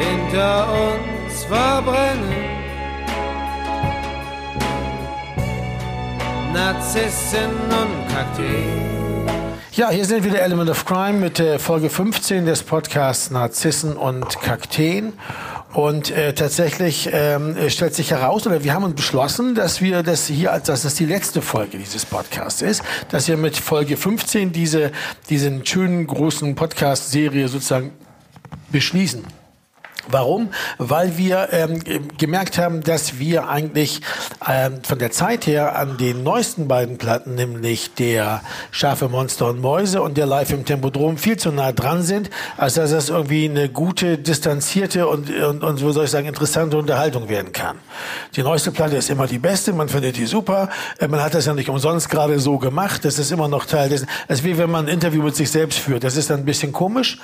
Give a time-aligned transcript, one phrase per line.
[0.00, 2.50] hinter uns verbrennen.
[6.54, 8.90] Narzissen und Kakteen.
[9.72, 14.40] Ja, hier sind wieder Element of Crime mit äh, Folge 15 des Podcasts Narzissen und
[14.40, 15.12] Kakteen.
[15.72, 20.26] Und äh, tatsächlich ähm, stellt sich heraus, oder wir haben uns beschlossen, dass wir das
[20.26, 24.50] hier, als dass das die letzte Folge dieses Podcasts ist, dass wir mit Folge 15
[24.50, 24.90] diese,
[25.28, 27.92] diesen schönen großen Podcast-Serie sozusagen
[28.72, 29.39] beschließen.
[30.10, 30.50] Warum?
[30.78, 31.80] Weil wir ähm,
[32.18, 34.00] gemerkt haben, dass wir eigentlich
[34.48, 39.60] ähm, von der Zeit her an den neuesten beiden Platten, nämlich der Schafe Monster und
[39.60, 43.48] Mäuse und der Live im Tempodrom, viel zu nah dran sind, als dass das irgendwie
[43.48, 47.78] eine gute, distanzierte und, und, und so soll ich sagen, interessante Unterhaltung werden kann.
[48.36, 50.68] Die neueste Platte ist immer die beste, man findet die super,
[50.98, 53.88] äh, man hat das ja nicht umsonst gerade so gemacht, das ist immer noch Teil
[53.88, 54.08] dessen.
[54.28, 56.44] Es ist wie wenn man ein Interview mit sich selbst führt, das ist dann ein
[56.44, 57.18] bisschen komisch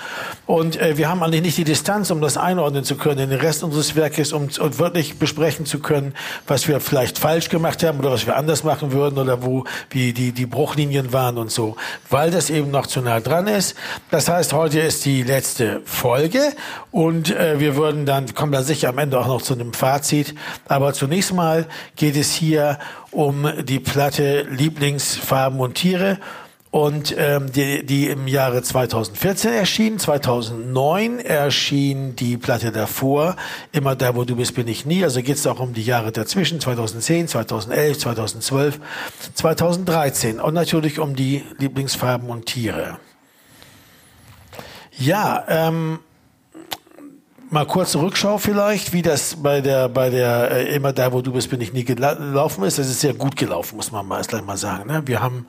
[0.47, 3.31] und äh, wir haben eigentlich nicht die Distanz, um das einordnen einordnen zu können in
[3.31, 6.15] den Rest unseres Werkes, um, um wirklich besprechen zu können,
[6.47, 10.13] was wir vielleicht falsch gemacht haben oder was wir anders machen würden oder wo wie
[10.13, 11.77] die, die Bruchlinien waren und so,
[12.11, 13.77] weil das eben noch zu nah dran ist.
[14.11, 16.53] Das heißt, heute ist die letzte Folge
[16.91, 20.35] und äh, wir würden dann, kommen da sicher am Ende auch noch zu einem Fazit.
[20.69, 22.79] Aber zunächst mal geht es hier
[23.11, 26.19] um die Platte Lieblingsfarben und Tiere
[26.77, 29.99] und ähm, die, die im Jahre 2014 erschien.
[29.99, 33.37] 2009 erschien die Platte davor,
[33.73, 35.03] immer da, wo du bist, bin ich nie.
[35.03, 38.81] Also geht es auch um die Jahre dazwischen, 2010, 2011, 2012,
[39.33, 42.99] 2013 und natürlich um die Lieblingsfarben und Tiere.
[44.99, 46.01] Ja, ähm,
[47.49, 51.33] mal kurze Rückschau vielleicht, wie das bei der, bei der äh, immer da, wo du
[51.33, 52.79] bist, bin ich nie gelaufen ist.
[52.79, 54.89] Das ist sehr gut gelaufen, muss man mal gleich mal sagen.
[54.89, 55.01] Ne?
[55.07, 55.47] Wir haben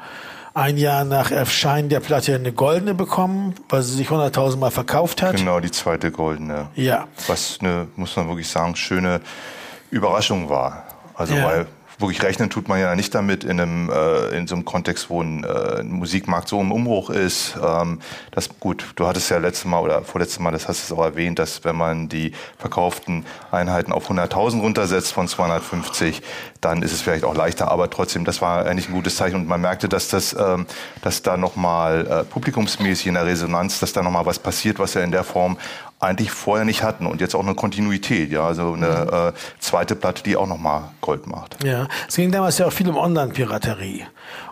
[0.57, 5.21] ein Jahr nach Erscheinen der Platte eine goldene bekommen, weil sie sich 100.000 Mal verkauft
[5.21, 5.35] hat.
[5.35, 6.69] Genau, die zweite goldene.
[6.75, 7.07] Ja.
[7.27, 9.21] Was eine, muss man wirklich sagen, schöne
[9.91, 10.83] Überraschung war.
[11.13, 11.45] Also ja.
[11.45, 11.67] weil
[11.99, 15.21] wirklich rechnen tut man ja nicht damit in einem äh, in so einem Kontext, wo
[15.21, 17.57] ein, äh, ein Musikmarkt so im Umbruch ist.
[17.63, 17.99] Ähm,
[18.31, 21.39] das gut, du hattest ja letztes Mal oder vorletztes Mal, das hast du auch erwähnt,
[21.39, 26.21] dass wenn man die verkauften Einheiten auf 100.000 runtersetzt von 250,
[26.61, 27.71] dann ist es vielleicht auch leichter.
[27.71, 30.67] Aber trotzdem, das war eigentlich ein gutes Zeichen und man merkte, dass das, ähm,
[31.01, 35.01] dass da nochmal äh, publikumsmäßig in der Resonanz, dass da nochmal was passiert, was ja
[35.01, 35.57] in der Form
[35.99, 39.29] eigentlich vorher nicht hatten und jetzt auch eine Kontinuität, ja, also eine mhm.
[39.29, 41.63] äh, zweite Platte, die auch nochmal Gold macht.
[41.63, 44.03] Ja, es ging damals ja auch viel um Online-Piraterie.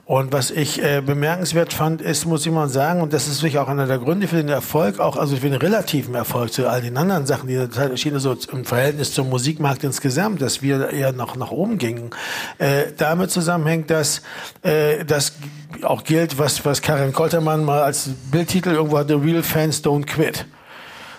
[0.05, 3.63] Und was ich äh, bemerkenswert fand, ist, muss ich mal sagen, und das ist sicher
[3.63, 6.81] auch einer der Gründe für den Erfolg, auch also für den relativen Erfolg zu all
[6.81, 10.61] den anderen Sachen, die in der Zeit erschienen, so im Verhältnis zum Musikmarkt insgesamt, dass
[10.61, 12.11] wir eher noch nach oben gingen,
[12.59, 14.21] äh, damit zusammenhängt, dass
[14.61, 15.33] äh, das
[15.81, 20.45] auch gilt, was, was Karin Koltermann mal als Bildtitel irgendwo hatte, Real Fans Don't Quit.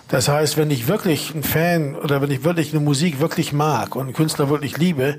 [0.08, 3.96] Das heißt, wenn ich wirklich ein Fan oder wenn ich wirklich eine Musik wirklich mag
[3.96, 5.18] und einen Künstler wirklich liebe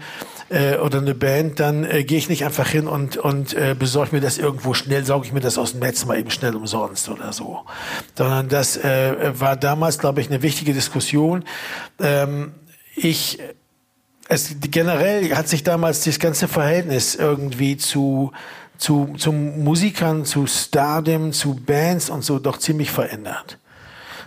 [0.50, 4.16] äh, oder eine Band, dann äh, gehe ich nicht einfach hin und, und äh, besorge
[4.16, 7.10] mir das irgendwo schnell, sauge ich mir das aus dem Netz mal eben schnell umsonst
[7.10, 7.66] oder so.
[8.16, 11.44] Sondern das äh, war damals, glaube ich, eine wichtige Diskussion.
[12.00, 12.54] Ähm,
[12.96, 13.40] ich
[14.30, 18.32] es generell hat sich damals das ganze Verhältnis irgendwie zu
[18.78, 23.58] zu, zu Musikern, zu Stardom, zu Bands und so doch ziemlich verändert.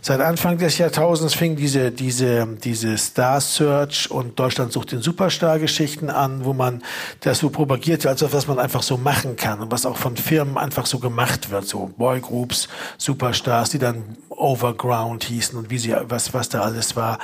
[0.02, 5.58] Seit Anfang des Jahrtausends fing diese, diese, diese Star Search und Deutschland sucht den Superstar
[5.58, 6.82] Geschichten an, wo man
[7.20, 10.56] das so propagierte, als was man einfach so machen kann und was auch von Firmen
[10.56, 16.32] einfach so gemacht wird, so Boygroups, Superstars, die dann Overground hießen und wie sie, was,
[16.32, 17.18] was da alles war.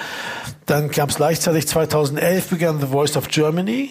[0.67, 3.91] Dann gab es gleichzeitig 2011 begann The Voice of Germany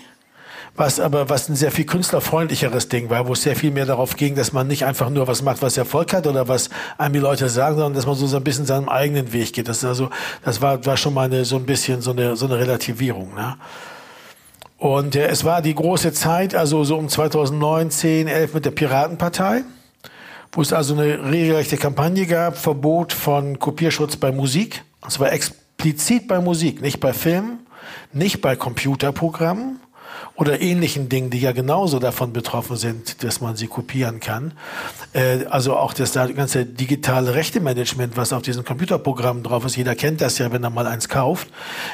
[0.76, 4.18] was aber was ein sehr viel künstlerfreundlicheres Ding war, wo es sehr viel mehr darauf
[4.18, 7.20] ging, dass man nicht einfach nur was macht, was Erfolg hat oder was einem die
[7.20, 9.70] Leute sagen, sondern dass man so, so ein bisschen seinem eigenen Weg geht.
[9.70, 10.10] Das ist also,
[10.44, 13.34] das war, war schon mal eine, so ein bisschen so eine, so eine Relativierung.
[13.36, 13.56] Ne?
[14.78, 18.72] Und äh, es war die große Zeit, also so um 2009, 10, 11 mit der
[18.72, 19.64] Piratenpartei,
[20.52, 24.84] wo es also eine regelrechte Kampagne gab, Verbot von Kopierschutz bei Musik.
[25.00, 27.60] Und zwar explizit bei Musik, nicht bei Filmen,
[28.12, 29.80] nicht bei Computerprogrammen,
[30.36, 34.52] oder ähnlichen Dingen, die ja genauso davon betroffen sind, dass man sie kopieren kann.
[35.14, 40.20] Äh, also auch das ganze digitale Rechtemanagement, was auf diesen Computerprogrammen drauf ist, jeder kennt
[40.20, 41.48] das ja, wenn er mal eins kauft.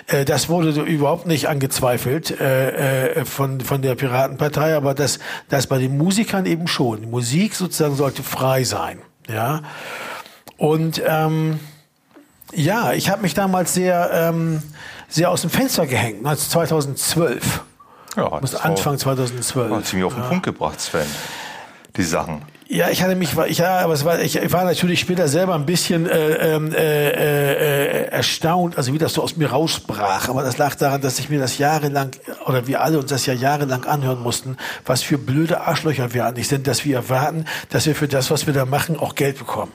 [0.07, 5.77] Äh, das wurde überhaupt nicht angezweifelt äh, von, von der Piratenpartei, aber das, das bei
[5.77, 7.01] den Musikern eben schon.
[7.01, 8.99] Die Musik sozusagen sollte frei sein.
[9.29, 9.61] Ja.
[10.57, 11.59] Und ähm,
[12.53, 14.63] ja, ich habe mich damals sehr, ähm,
[15.07, 17.61] sehr aus dem Fenster gehängt, 2012.
[18.15, 19.85] Ja, das Anfang 2012.
[19.85, 20.29] Ziemlich auf den ja.
[20.29, 21.05] Punkt gebracht, Sven.
[21.95, 22.41] Die Sachen.
[22.73, 25.65] Ja, ich hatte mich, ich, ja, aber es war, ich, war natürlich später selber ein
[25.65, 30.29] bisschen äh, ähm, äh, äh, erstaunt, also wie das so aus mir rausbrach.
[30.29, 32.11] Aber das lag daran, dass ich mir das jahrelang,
[32.45, 34.55] oder wir alle uns das ja jahrelang anhören mussten,
[34.85, 38.47] was für blöde Arschlöcher wir eigentlich sind, dass wir erwarten, dass wir für das, was
[38.47, 39.73] wir da machen, auch Geld bekommen.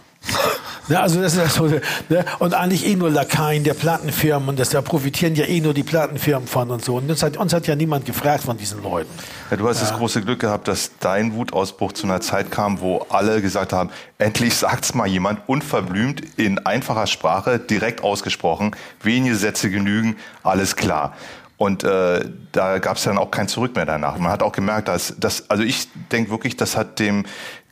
[0.89, 4.71] Ne, also das ist so, ne, und eigentlich eh nur Lakaien der Plattenfirmen und das,
[4.71, 6.97] da profitieren ja eh nur die Plattenfirmen von und so.
[6.97, 9.11] Und uns hat, uns hat ja niemand gefragt von diesen Leuten.
[9.51, 9.89] Ja, du hast ja.
[9.89, 13.91] das große Glück gehabt, dass dein Wutausbruch zu einer Zeit kam, wo alle gesagt haben,
[14.19, 21.15] endlich sagt's mal jemand unverblümt in einfacher Sprache, direkt ausgesprochen, wenige Sätze genügen, alles klar.
[21.59, 22.21] Und äh,
[22.53, 24.19] da gab es dann auch kein Zurück mehr danach.
[24.19, 27.25] Man hat auch gemerkt, dass das, also ich denke wirklich, das hat dem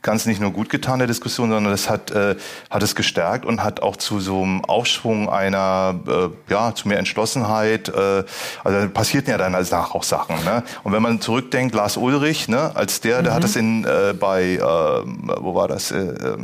[0.05, 2.35] ganz nicht nur gut getan, der Diskussion, sondern das hat, äh,
[2.69, 6.99] hat es gestärkt und hat auch zu so einem Aufschwung einer, äh, ja, zu mehr
[6.99, 8.23] Entschlossenheit, äh,
[8.63, 10.35] also passierten ja dann danach auch Sachen.
[10.45, 10.63] Ne?
[10.83, 13.43] Und wenn man zurückdenkt, Lars Ulrich, ne, als der, der hat mhm.
[13.43, 16.37] das in, äh, bei, äh, wo war das, äh äh,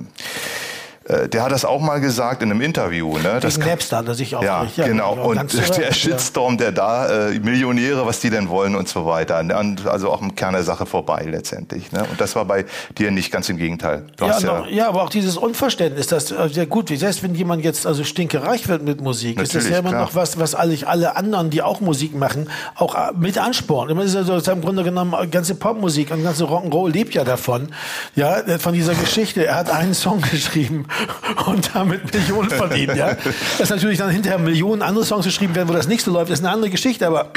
[1.08, 3.18] der hat das auch mal gesagt in einem Interview.
[3.18, 3.40] Ne?
[3.42, 5.14] Das Wegen Napster hat er sich auch ja, ja, genau.
[5.14, 9.40] Und der Shitstorm, der da, äh, Millionäre, was die denn wollen und so weiter.
[9.40, 11.92] Und also auch im Kern der Sache vorbei letztendlich.
[11.92, 12.06] Ne?
[12.10, 12.66] Und das war bei
[12.98, 14.06] dir nicht ganz im Gegenteil.
[14.20, 17.34] Ja, ja, noch, ja, aber auch dieses Unverständnis, dass äh, ja gut, wie selbst wenn
[17.34, 20.02] jemand jetzt also stinkereich wird mit Musik, Natürlich, ist das ja immer klar.
[20.04, 23.98] noch was, was alle, alle anderen, die auch Musik machen, auch äh, mit anspornen.
[23.98, 27.70] Das ist also im Grunde genommen ganze Popmusik und ganze Rock'n'Roll lebt ja davon,
[28.16, 29.48] ja, von dieser Geschichte.
[29.48, 30.86] Er hat einen Song geschrieben
[31.46, 32.96] und damit Millionen verdient.
[32.96, 33.16] Ja?
[33.58, 36.52] Dass natürlich dann hinterher Millionen andere Songs geschrieben werden, wo das nächste läuft, ist eine
[36.52, 37.32] andere Geschichte, aber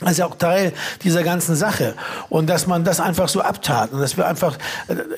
[0.00, 0.72] das ist ja auch Teil
[1.04, 1.94] dieser ganzen Sache.
[2.30, 3.92] Und dass man das einfach so abtat.
[3.92, 4.56] Und dass wir einfach,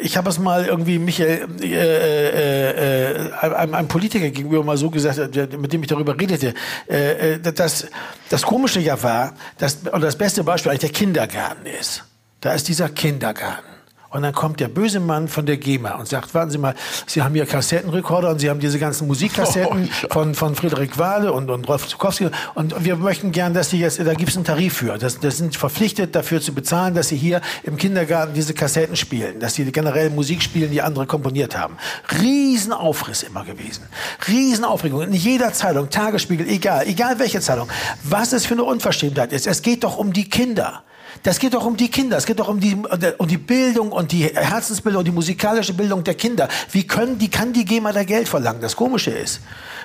[0.00, 4.90] ich habe es mal irgendwie Michael, äh, äh, äh, einem, einem Politiker gegenüber mal so
[4.90, 5.18] gesagt,
[5.56, 6.54] mit dem ich darüber redete,
[6.88, 7.86] äh, äh dass
[8.28, 12.02] das Komische ja war, dass, und das beste Beispiel eigentlich der Kindergarten ist.
[12.40, 13.71] Da ist dieser Kindergarten.
[14.12, 16.74] Und dann kommt der böse Mann von der GEMA und sagt, warten Sie mal,
[17.06, 20.08] Sie haben hier Kassettenrekorder und Sie haben diese ganzen Musikkassetten oh, ja.
[20.10, 23.98] von, von Friedrich Wade und, und Rolf Zukowski und wir möchten gern, dass Sie jetzt,
[23.98, 27.16] da gibt es einen Tarif für, das, das sind verpflichtet dafür zu bezahlen, dass Sie
[27.16, 31.78] hier im Kindergarten diese Kassetten spielen, dass Sie generell Musik spielen, die andere komponiert haben.
[32.20, 33.84] Riesenaufriss immer gewesen.
[34.28, 35.02] Riesenaufregung.
[35.02, 37.68] In jeder Zeitung, Tagesspiegel, egal, egal welche Zeitung.
[38.02, 39.46] Was es für eine Unverschämtheit ist.
[39.46, 40.82] Es geht doch um die Kinder.
[41.22, 42.76] Das geht doch um die Kinder, es geht doch um die,
[43.18, 46.48] um die Bildung und die Herzensbildung und die musikalische Bildung der Kinder.
[46.70, 48.60] Wie können, die kann die GEMA da Geld verlangen?
[48.60, 49.40] Das Komische ist,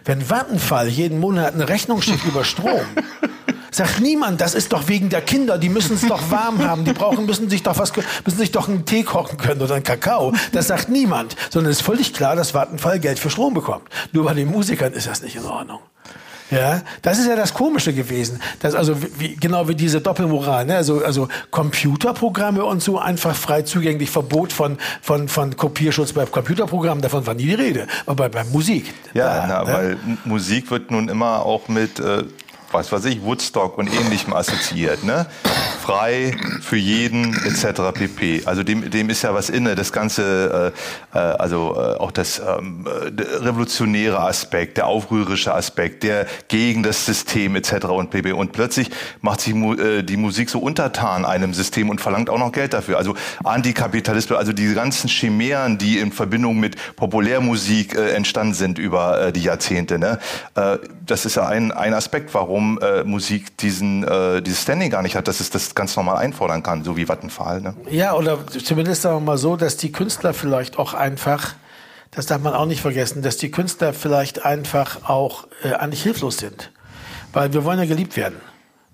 [0.06, 2.82] wenn Vattenfall jeden Monat eine Rechnung schickt über Strom,
[3.72, 6.94] sagt niemand, das ist doch wegen der Kinder, die müssen es doch warm haben, die
[6.94, 7.94] brauchen, müssen sich doch was,
[8.26, 10.34] müssen sich doch einen Tee kochen können oder einen Kakao.
[10.52, 13.88] Das sagt niemand, sondern es ist völlig klar, dass Vattenfall Geld für Strom bekommt.
[14.12, 15.80] Nur bei den Musikern ist das nicht in Ordnung.
[16.50, 18.40] Ja, das ist ja das Komische gewesen.
[18.60, 20.78] Das also wie, genau wie diese Doppelmoral, ne?
[20.78, 27.02] also, also Computerprogramme und so einfach frei zugänglich, Verbot von, von, von Kopierschutz bei Computerprogrammen,
[27.02, 27.88] davon war nie die Rede.
[28.06, 28.94] Aber bei, bei Musik.
[29.14, 29.74] Ja, da, na, ne?
[29.74, 32.24] weil Musik wird nun immer auch mit äh,
[32.72, 35.04] was weiß ich, Woodstock und ähnlichem assoziiert.
[35.04, 35.25] Ne?
[35.81, 37.81] Frei für jeden etc.
[37.94, 38.44] pp.
[38.46, 40.74] Also dem, dem ist ja was inne, das ganze,
[41.14, 47.06] äh, äh also äh, auch das ähm, revolutionäre Aspekt, der aufrührerische Aspekt, der gegen das
[47.06, 47.86] System etc.
[47.86, 48.34] und pp.
[48.34, 48.90] Und plötzlich
[49.22, 52.74] macht sich mu äh, die Musik so untertan einem System und verlangt auch noch Geld
[52.74, 52.98] dafür.
[52.98, 59.28] Also Antikapitalismus, also die ganzen Chimären, die in Verbindung mit Populärmusik äh, entstanden sind über
[59.28, 60.00] äh, die Jahrzehnte.
[60.00, 60.19] Ne?
[60.56, 64.90] Äh, das ist ja ein, ein Aspekt, warum warum äh, Musik diesen, äh, dieses Standing
[64.90, 67.61] gar nicht hat, dass es das ganz normal einfordern kann, so wie Vattenfall.
[67.61, 67.76] Ne?
[67.90, 71.54] Ja, oder zumindest sagen wir mal so, dass die Künstler vielleicht auch einfach,
[72.11, 76.37] das darf man auch nicht vergessen, dass die Künstler vielleicht einfach auch äh, eigentlich hilflos
[76.37, 76.71] sind.
[77.31, 78.40] Weil wir wollen ja geliebt werden.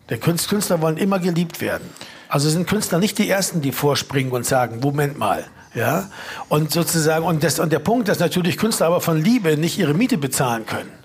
[0.09, 1.89] Der Künstler wollen immer geliebt werden.
[2.27, 5.45] Also sind Künstler nicht die Ersten, die vorspringen und sagen, Moment mal.
[5.73, 6.09] Ja,
[6.49, 9.95] und sozusagen, und, das, und der Punkt, dass natürlich Künstler aber von Liebe nicht ihre
[9.95, 11.02] Miete bezahlen können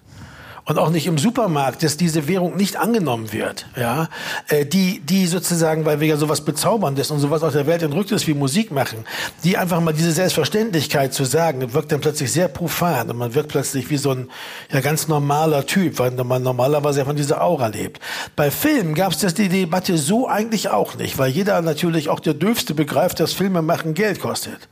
[0.69, 4.09] und auch nicht im Supermarkt, dass diese Währung nicht angenommen wird, ja,
[4.49, 8.13] äh, die, die sozusagen, weil wir ja sowas Bezauberndes und sowas aus der Welt entrückt
[8.13, 9.07] ist wie Musik machen,
[9.45, 13.49] die einfach mal diese Selbstverständlichkeit zu sagen, wirkt dann plötzlich sehr profan und man wirkt
[13.49, 14.31] plötzlich wie so ein
[14.71, 18.01] ja ganz normaler Typ, weil man normalerweise ja von dieser Aura lebt.
[18.37, 22.21] Bei Filmen gab es das die Debatte so eigentlich auch nicht, weil jeder natürlich auch
[22.21, 24.69] der Dürfste begreift, dass Filme machen Geld kostet.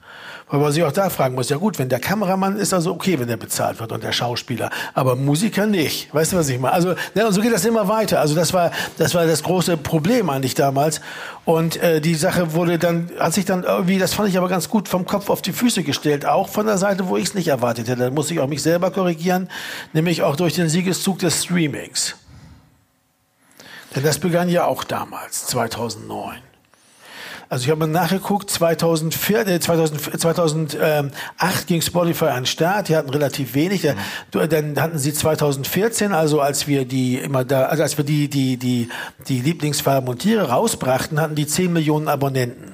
[0.49, 3.19] Weil man sich auch da fragen muss, ja gut, wenn der Kameramann ist also okay,
[3.19, 6.15] wenn der bezahlt wird und der Schauspieler, aber Musiker nicht.
[6.15, 6.73] Weißt du, was ich meine?
[6.73, 8.21] Also, ne, und so geht das immer weiter.
[8.21, 11.01] Also das war, das war das große Problem eigentlich damals.
[11.45, 14.69] Und äh, die Sache wurde dann, hat sich dann irgendwie, das fand ich aber ganz
[14.69, 17.49] gut vom Kopf auf die Füße gestellt, auch von der Seite, wo ich es nicht
[17.49, 18.03] erwartet hätte.
[18.03, 19.51] Da muss ich auch mich selber korrigieren,
[19.95, 22.15] nämlich auch durch den Siegeszug des Streamings.
[23.97, 26.46] Denn das begann ja auch damals, 2009.
[27.49, 32.97] Also ich habe mal nachgeguckt, 2004, äh, 2000, 2008 ging Spotify an den Start, die
[32.97, 33.85] hatten relativ wenig.
[33.85, 34.49] Mhm.
[34.49, 38.57] Dann hatten sie 2014, also als wir die immer da, also als wir die, die,
[38.57, 38.89] die,
[39.29, 42.73] die Lieblingsfarben und Tiere rausbrachten, hatten die 10 Millionen Abonnenten.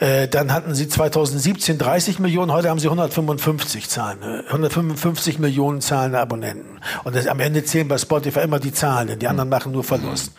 [0.00, 5.82] Äh, dann hatten sie 2017 30 Millionen, heute haben sie 155 Zahlen, 155 äh, Millionen
[5.82, 6.80] zahlende Abonnenten.
[7.04, 9.84] Und das, am Ende zählen bei Spotify immer die Zahlen, denn die anderen machen nur
[9.84, 10.32] Verlust.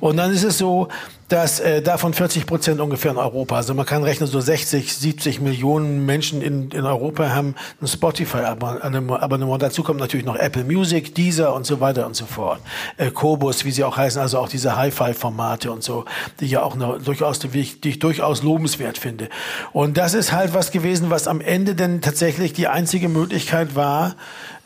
[0.00, 0.88] Und dann ist es so,
[1.28, 5.40] dass äh, davon 40 Prozent ungefähr in Europa, also man kann rechnen, so 60, 70
[5.40, 9.62] Millionen Menschen in, in Europa haben ein Spotify-Abonnement.
[9.62, 12.60] Dazu kommt natürlich noch Apple Music, Deezer und so weiter und so fort.
[12.96, 16.04] Äh, Kobus, wie sie auch heißen, also auch diese Hi-Fi-Formate und so,
[16.40, 19.28] die ja auch noch durchaus, die ich, die ich durchaus lobenswert finde.
[19.72, 24.16] Und das ist halt was gewesen, was am Ende denn tatsächlich die einzige Möglichkeit war,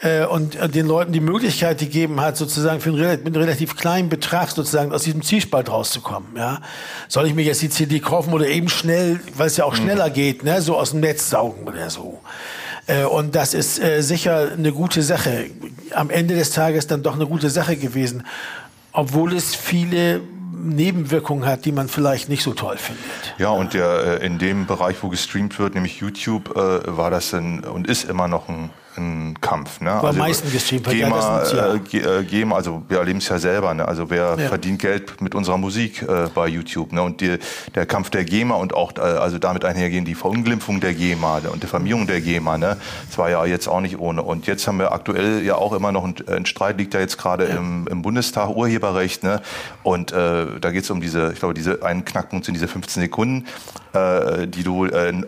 [0.01, 3.45] äh, und äh, den Leuten die Möglichkeit gegeben hat, sozusagen für einen relativ, mit einem
[3.45, 6.37] relativ kleinen Betrag sozusagen aus diesem Zielspalt rauszukommen.
[6.37, 6.61] Ja?
[7.09, 9.83] Soll ich mir jetzt die CD kaufen oder eben schnell, weil es ja auch mhm.
[9.83, 10.63] schneller geht, ne?
[10.63, 12.21] so aus dem Netz saugen oder so.
[12.87, 15.51] Äh, und das ist äh, sicher eine gute Sache.
[15.93, 18.25] Am Ende des Tages dann doch eine gute Sache gewesen,
[18.93, 20.21] obwohl es viele
[20.53, 23.35] Nebenwirkungen hat, die man vielleicht nicht so toll findet.
[23.39, 27.61] Ja, und der, äh, in dem Bereich, wo gestreamt wird, nämlich YouTube, war das ein,
[27.61, 29.81] und ist immer noch ein ein Kampf.
[29.81, 29.93] Ne?
[29.93, 30.89] Also, am meisten gestreamt.
[30.89, 33.73] GEMA, ja, äh, GEMA, also wir erleben es ja selber.
[33.75, 33.87] Ne?
[33.87, 34.49] Also wer ja.
[34.49, 36.93] verdient Geld mit unserer Musik äh, bei YouTube?
[36.93, 37.03] Ne?
[37.03, 37.39] Und die,
[37.75, 41.63] der Kampf der GEMA und auch äh, also damit einhergehen die Verunglimpfung der GEMA und
[41.63, 42.59] Diffamierung der GEMA.
[42.59, 42.77] Ne?
[43.07, 44.23] Das war ja jetzt auch nicht ohne.
[44.23, 47.19] Und jetzt haben wir aktuell ja auch immer noch ein, ein Streit liegt ja jetzt
[47.19, 47.57] gerade ja.
[47.57, 49.23] im, im, Bundestag Urheberrecht.
[49.23, 49.41] Ne?
[49.83, 53.03] Und äh, da geht es um diese, ich glaube, diese einen Knackpunkt sind diese 15
[53.03, 53.47] Sekunden,
[53.93, 55.23] äh, die du, äh, äh,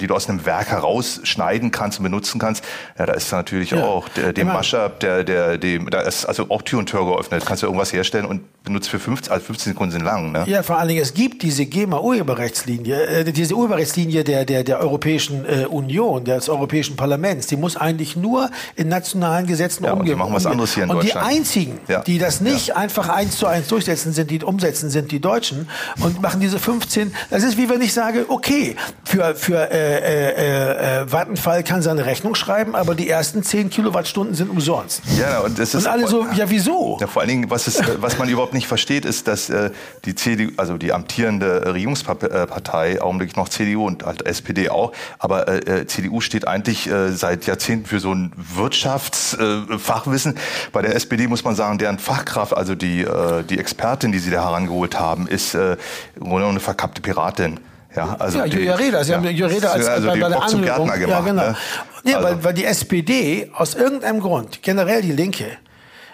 [0.00, 2.64] die du aus einem Werk herausschneiden kannst und benutzen kannst.
[2.98, 3.84] Ja, da ist natürlich ja.
[3.84, 7.44] auch der, dem Mashup, der, der, dem, da ist also auch Tür und Tür geöffnet.
[7.46, 10.32] Kannst du irgendwas herstellen und benutzt für 15, also 15 Sekunden sind lang.
[10.32, 10.44] Ne?
[10.46, 15.44] Ja, vor allen Dingen, es gibt diese GEMA-Urheberrechtslinie, äh, diese Urheberrechtslinie der, der, der Europäischen
[15.44, 20.14] äh, Union, des Europäischen Parlaments, die muss eigentlich nur in nationalen Gesetzen ja, umgehen.
[20.14, 21.26] Die machen was anderes hier in und Deutschland.
[21.26, 22.02] Und die einzigen, ja.
[22.02, 22.76] die das nicht ja.
[22.76, 25.68] einfach eins zu eins durchsetzen sind, die umsetzen, sind die Deutschen
[26.00, 27.12] und machen diese 15.
[27.30, 32.06] Das ist wie wenn ich sage, okay, für, für äh, äh, äh, Vattenfall kann seine
[32.06, 35.02] Rechnung schreiben, aber die ersten 10 Kilowattstunden sind umsonst.
[35.18, 35.86] Ja, und das ist.
[35.86, 36.98] Und alle so, ja, wieso?
[37.00, 39.70] Ja, vor allen Dingen, was, ist, was man überhaupt nicht versteht, ist, dass äh,
[40.04, 45.80] die CDU, also die amtierende Regierungspartei, augenblicklich noch CDU und halt SPD auch, aber äh,
[45.80, 50.36] äh CDU steht eigentlich äh, seit Jahrzehnten für so ein Wirtschaftsfachwissen.
[50.36, 50.40] Äh,
[50.72, 54.30] Bei der SPD muss man sagen, deren Fachkraft, also die, äh, die Expertin, die sie
[54.30, 55.76] da herangeholt haben, ist äh,
[56.16, 57.60] im Grunde eine verkappte Piratin.
[57.94, 59.04] Ja, also ja, Julia Reda.
[59.04, 59.16] Sie ja.
[59.18, 60.86] haben Julia Reda als also bei, bei der Anhörung.
[60.86, 61.42] Gemacht, ja, genau.
[61.42, 61.56] Ne?
[62.04, 62.28] Ja, also.
[62.28, 65.58] weil, weil die SPD aus irgendeinem Grund, generell die Linke,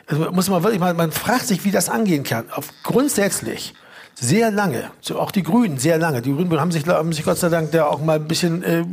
[0.07, 2.51] also muss man wirklich mal, man fragt sich, wie das angehen kann.
[2.51, 3.75] Auf, grundsätzlich
[4.21, 6.23] sehr lange, auch die Grünen sehr lange.
[6.23, 8.85] Die Grünen haben sich, haben sich Gott sei Dank da auch mal ein bisschen äh,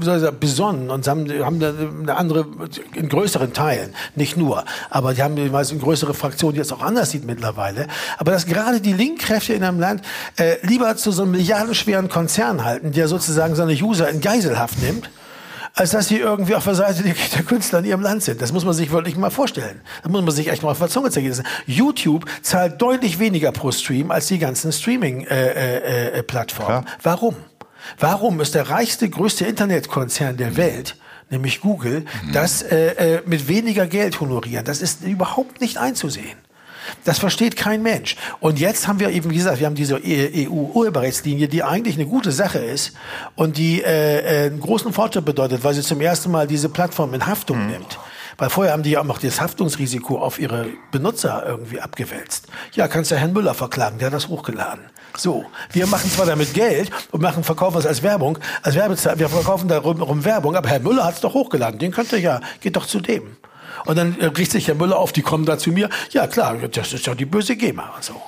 [0.00, 2.46] soll ich sagen, besonnen und haben, haben eine andere,
[2.94, 6.82] in größeren Teilen, nicht nur, aber die haben meist eine größere Fraktion, die es auch
[6.82, 7.88] anders sieht mittlerweile.
[8.18, 10.02] Aber dass gerade die Linkkräfte in einem Land
[10.36, 15.10] äh, lieber zu so einem milliardenschweren Konzern halten, der sozusagen seine User in Geiselhaft nimmt,
[15.78, 18.42] als dass sie irgendwie auf der Seite der Künstler in ihrem Land sind.
[18.42, 19.80] Das muss man sich wirklich mal vorstellen.
[20.02, 21.40] Da muss man sich echt mal auf der Zunge zergehen.
[21.66, 26.78] YouTube zahlt deutlich weniger pro Stream als die ganzen Streaming-Plattformen.
[26.78, 27.36] Äh, äh, äh Warum?
[27.98, 30.96] Warum ist der reichste, größte Internetkonzern der Welt
[31.30, 32.32] nämlich Google, mhm.
[32.32, 34.64] das äh, äh, mit weniger Geld honorieren.
[34.64, 36.38] Das ist überhaupt nicht einzusehen.
[37.04, 38.16] Das versteht kein Mensch.
[38.40, 42.32] Und jetzt haben wir eben, wie gesagt, wir haben diese EU-Urheberrechtslinie, die eigentlich eine gute
[42.32, 42.92] Sache ist
[43.34, 47.14] und die äh, äh, einen großen Fortschritt bedeutet, weil sie zum ersten Mal diese Plattform
[47.14, 47.70] in Haftung mhm.
[47.70, 47.98] nimmt.
[48.36, 52.46] Weil vorher haben die ja auch noch das Haftungsrisiko auf ihre Benutzer irgendwie abgewälzt.
[52.72, 54.84] Ja, kannst du Herrn Müller verklagen, der hat das hochgeladen.
[55.16, 59.28] So, wir machen zwar damit Geld und machen, verkaufen es als Werbung, als Werbezeit, wir
[59.28, 62.76] verkaufen darum Werbung, aber Herr Müller hat es doch hochgeladen, den könnt ihr ja, geht
[62.76, 63.37] doch zu dem.
[63.86, 65.88] Und dann richtet sich Herr Müller auf, die kommen da zu mir.
[66.10, 68.20] Ja, klar, das ist ja die böse GEMA und so.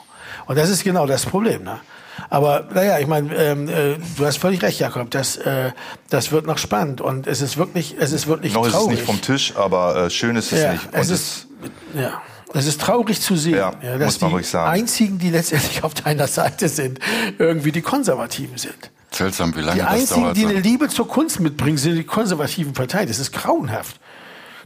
[0.46, 1.64] Und das ist genau das Problem.
[1.64, 1.80] Ne?
[2.28, 5.10] Aber naja, ich meine, ähm, äh, du hast völlig recht, Jakob.
[5.10, 5.72] Das, äh,
[6.10, 8.74] das wird noch spannend und es ist wirklich, es ist wirklich noch traurig.
[8.74, 10.88] Noch ist es nicht vom Tisch, aber äh, schön ist es ja, nicht.
[10.92, 11.46] es ist,
[11.94, 12.20] ja.
[12.52, 16.68] Es ist traurig zu sehen, ja, ja, dass die einzigen, die letztendlich auf deiner Seite
[16.68, 16.98] sind,
[17.38, 18.90] irgendwie die Konservativen sind.
[19.12, 20.36] Seltsam, wie lange die das einzigen, dauert.
[20.36, 23.06] Die einzigen, die eine Liebe zur Kunst mitbringen, sind die konservativen Parteien.
[23.06, 24.00] Das ist grauenhaft.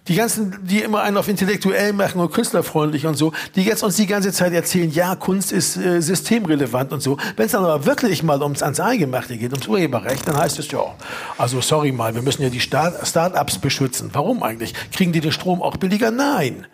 [0.08, 3.96] Die ganzen, die immer einen auf intellektuell machen und künstlerfreundlich und so, die jetzt uns
[3.96, 7.16] die ganze Zeit erzählen, ja, Kunst ist äh, systemrelevant und so.
[7.36, 10.70] Wenn es dann aber wirklich mal ums ans Eingemachte geht, ums Urheberrecht, dann heißt es
[10.70, 10.80] ja,
[11.38, 14.10] also sorry mal, wir müssen ja die Start-ups beschützen.
[14.12, 14.74] Warum eigentlich?
[14.92, 16.10] Kriegen die den Strom auch billiger?
[16.10, 16.66] Nein.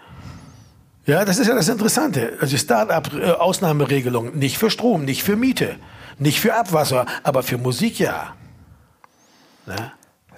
[1.07, 2.33] Ja, das ist ja das Interessante.
[2.41, 5.77] Also Start-up-Ausnahmeregelung, nicht für Strom, nicht für Miete,
[6.19, 8.35] nicht für Abwasser, aber für Musik ja.
[9.67, 9.93] Ne?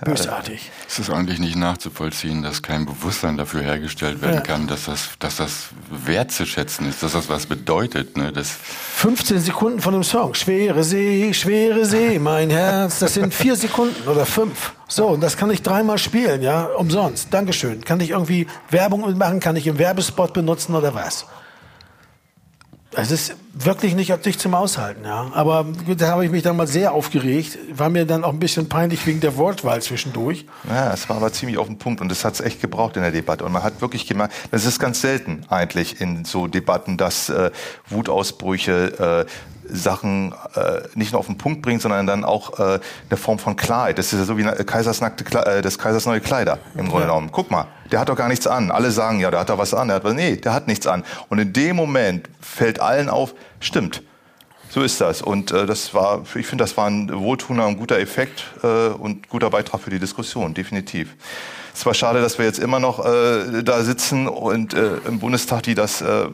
[0.05, 0.71] Bösartig.
[0.89, 4.41] Es ist eigentlich nicht nachzuvollziehen, dass kein Bewusstsein dafür hergestellt werden Ja.
[4.41, 8.17] kann, dass das, dass das wertzuschätzen ist, dass das was bedeutet.
[8.17, 8.33] Ne?
[8.33, 10.35] Das, 15 Sekunden von dem Song.
[10.35, 12.99] Schwere See, schwere See, mein Herz.
[12.99, 14.73] Das sind vier Sekunden oder fünf.
[14.89, 17.29] So, und das kann ich dreimal spielen, ja, umsonst.
[17.33, 17.85] Dankeschön.
[17.85, 19.39] Kann ich irgendwie Werbung mitmachen?
[19.41, 21.27] Kann ich im Werbespot benutzen oder was?
[22.91, 25.31] Das ist wirklich nicht, nicht zum Aushalten, ja.
[25.35, 25.67] Aber
[25.97, 27.59] da habe ich mich dann mal sehr aufgeregt.
[27.75, 30.47] War mir dann auch ein bisschen peinlich wegen der Wortwahl zwischendurch.
[30.69, 33.03] Ja, es war aber ziemlich auf den Punkt und das hat es echt gebraucht in
[33.03, 33.45] der Debatte.
[33.45, 37.51] Und man hat wirklich gemerkt, das ist ganz selten eigentlich in so Debatten, dass äh,
[37.89, 39.31] Wutausbrüche äh,
[39.69, 43.57] Sachen äh, nicht nur auf den Punkt bringen, sondern dann auch äh, eine Form von
[43.57, 43.99] Klarheit.
[43.99, 47.07] Das ist ja so wie Kaisers nackte Kle äh, des Kaisers neue Kleider im Grunde
[47.07, 47.31] genommen.
[47.33, 48.71] Guck mal, der hat doch gar nichts an.
[48.71, 49.89] Alle sagen, ja, der hat da was an.
[49.89, 50.15] Der hat was.
[50.15, 51.05] Nee, der hat nichts an.
[51.29, 54.03] Und in dem Moment fällt allen auf, stimmt.
[54.69, 55.21] So ist das.
[55.21, 59.29] Und äh, das war, ich finde, das war ein wohltuender und guter Effekt äh, und
[59.29, 61.15] guter Beitrag für die Diskussion, definitiv.
[61.75, 65.63] Es war schade, dass wir jetzt immer noch äh, da sitzen und äh, im Bundestag,
[65.63, 66.27] die das äh,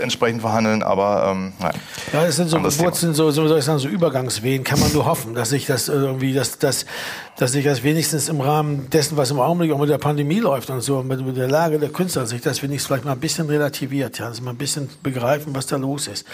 [0.00, 1.74] entsprechend verhandeln, aber ähm, nein.
[2.12, 4.64] Ja, das sind so Anderes Geburtsen, so, so, soll ich sagen, so Übergangswehen.
[4.64, 6.86] Kann man nur hoffen, dass sich das irgendwie, dass, dass,
[7.36, 10.70] dass sich das wenigstens im Rahmen dessen, was im Augenblick auch mit der Pandemie läuft
[10.70, 13.48] und so, mit, mit der Lage der Künstler, sich das wenigstens vielleicht mal ein bisschen
[13.48, 16.24] relativiert, ja, dass man ein bisschen begreifen, was da los ist.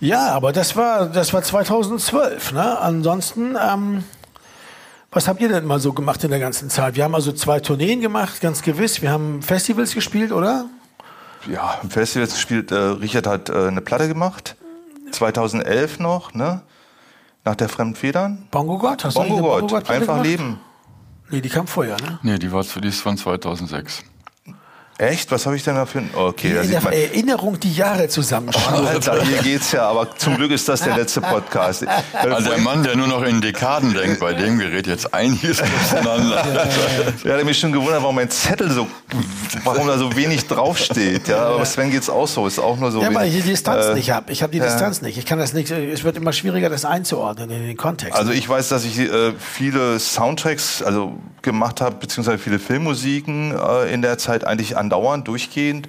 [0.00, 2.78] Ja, aber das war, das war 2012, ne?
[2.78, 4.04] Ansonsten, ähm,
[5.14, 6.96] was habt ihr denn mal so gemacht in der ganzen Zeit?
[6.96, 9.00] Wir haben also zwei Tourneen gemacht, ganz gewiss.
[9.00, 10.66] Wir haben Festivals gespielt, oder?
[11.50, 12.72] Ja, im Festival gespielt.
[12.72, 14.56] Äh, Richard hat äh, eine Platte gemacht,
[15.12, 16.62] 2011 noch, ne?
[17.44, 18.48] Nach der Fremden Federn.
[18.50, 19.04] Bongo Gott?
[19.04, 20.26] Hast du Bongo eigentlich eine Gott, einfach gemacht?
[20.26, 20.60] leben.
[21.30, 22.18] Nee, die kam vorher, ne?
[22.22, 24.02] nee, die, war, die ist von 2006.
[24.98, 25.32] Echt?
[25.32, 26.10] Was habe ich denn da für ein...
[26.14, 26.92] Okay, da in sieht man...
[26.92, 28.86] Erinnerung die Jahre zusammenschreiben.
[28.86, 31.84] Alter, hier geht's ja, aber zum Glück ist das der letzte Podcast.
[32.12, 36.44] Also der Mann, der nur noch in Dekaden denkt, bei dem gerät jetzt einiges auseinander.
[36.46, 38.86] Ja, ich habe mich schon gewundert, warum mein Zettel so,
[39.64, 41.26] warum da so wenig draufsteht.
[41.26, 43.02] Ja, aber Sven geht's auch so, ist auch nur so.
[43.02, 44.30] Ja, weil ich die Distanz äh, nicht habe.
[44.30, 44.64] Ich habe die ja.
[44.64, 45.18] Distanz nicht.
[45.18, 45.70] Ich kann das nicht.
[45.72, 48.16] Es wird immer schwieriger, das einzuordnen in den Kontext.
[48.16, 53.92] Also ich weiß, dass ich äh, viele Soundtracks also gemacht habe, beziehungsweise viele Filmmusiken äh,
[53.92, 55.88] in der Zeit eigentlich andauernd, durchgehend.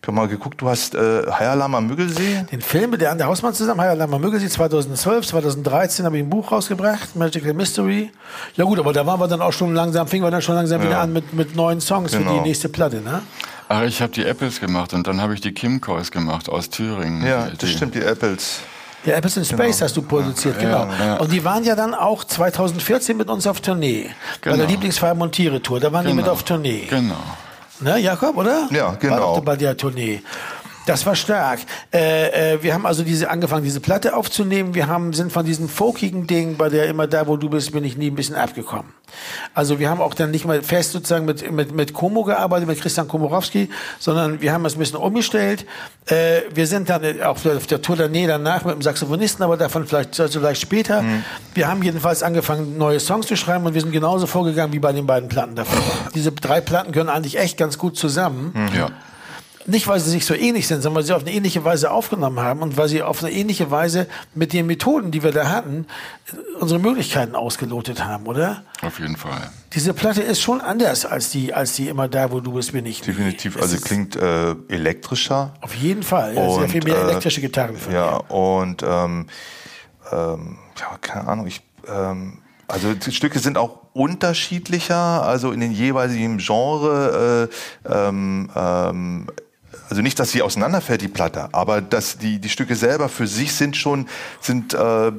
[0.00, 2.44] Ich habe mal geguckt, du hast äh, am Müggelsee.
[2.50, 6.28] den Film mit der Ande Hausmann zusammen, Heiler Lama Müggelsee 2012, 2013 habe ich ein
[6.28, 8.10] Buch rausgebracht, Magical Mystery.
[8.56, 10.82] Ja gut, aber da waren wir dann auch schon langsam, fingen wir dann schon langsam
[10.82, 12.34] wieder an mit, mit neuen Songs für Genau.
[12.34, 13.22] die nächste Platte, ne?
[13.68, 17.24] Ach, ich habe die Apples gemacht und dann habe ich die Kimcoys gemacht aus Thüringen.
[17.24, 18.58] Ja, Die- das stimmt, die Apples.
[19.04, 20.88] Ja, Apples in Space hast du produziert, genau.
[20.98, 21.16] ja.
[21.18, 24.10] Und die waren ja dann auch 2014 mit uns auf Tournee.
[24.42, 24.68] Bei der Genau.
[24.68, 25.78] Lieblingsfarben und Tiere Tour.
[25.78, 26.32] Da waren die mit Genau.
[26.34, 26.86] auf Tournee.
[26.90, 27.14] Genau.
[27.82, 28.68] Ne, Jakob, oder?
[28.70, 29.12] Ja, genau.
[29.12, 30.22] War doch bei der Tournee.
[30.86, 31.60] Das war stark.
[31.92, 34.74] Äh, äh, wir haben also diese angefangen, diese Platte aufzunehmen.
[34.74, 37.84] Wir haben sind von diesem folkigen Ding, bei der immer da, wo du bist, bin
[37.84, 38.92] ich nie ein bisschen abgekommen.
[39.54, 42.80] Also wir haben auch dann nicht mal fest sozusagen mit mit mit Komo gearbeitet, mit
[42.80, 43.68] Christian Komorowski,
[43.98, 45.66] sondern wir haben es ein bisschen umgestellt.
[46.06, 49.86] Äh, wir sind dann auf der, auf der Tournee danach mit dem Saxophonisten, aber davon
[49.86, 51.04] vielleicht also vielleicht später.
[51.54, 54.92] Wir haben jedenfalls angefangen, neue Songs zu schreiben und wir sind genauso vorgegangen wie bei
[54.92, 55.82] den beiden Platten davor.
[56.14, 58.52] Diese drei Platten gehören eigentlich echt ganz gut zusammen.
[58.74, 58.88] Ja.
[59.66, 62.40] Nicht, weil sie sich so ähnlich sind, sondern weil sie auf eine ähnliche Weise aufgenommen
[62.40, 65.86] haben und weil sie auf eine ähnliche Weise mit den Methoden, die wir da hatten,
[66.58, 68.64] unsere Möglichkeiten ausgelotet haben, oder?
[68.82, 69.50] Auf jeden Fall.
[69.72, 72.86] Diese Platte ist schon anders als die, als die immer da, wo du bist, bin
[72.86, 73.02] ich.
[73.02, 73.56] Definitiv.
[73.60, 75.54] Also klingt äh, elektrischer.
[75.60, 76.34] auf jeden Fall.
[76.34, 78.30] Ja, sehr Und, viel mehr äh, elektrische Gitarren von Ja, mir.
[78.34, 79.26] und ähm,
[80.10, 85.72] ähm, ja, keine Ahnung, ich ähm, also die Stücke sind auch unterschiedlicher, also in den
[85.72, 87.48] jeweiligen Genre.
[87.86, 89.26] Äh, ähm, ähm,
[89.92, 93.52] also nicht, dass sie auseinanderfällt, die Platte, aber dass die, die Stücke selber für sich
[93.54, 94.06] sind schon,
[94.40, 95.12] sind äh,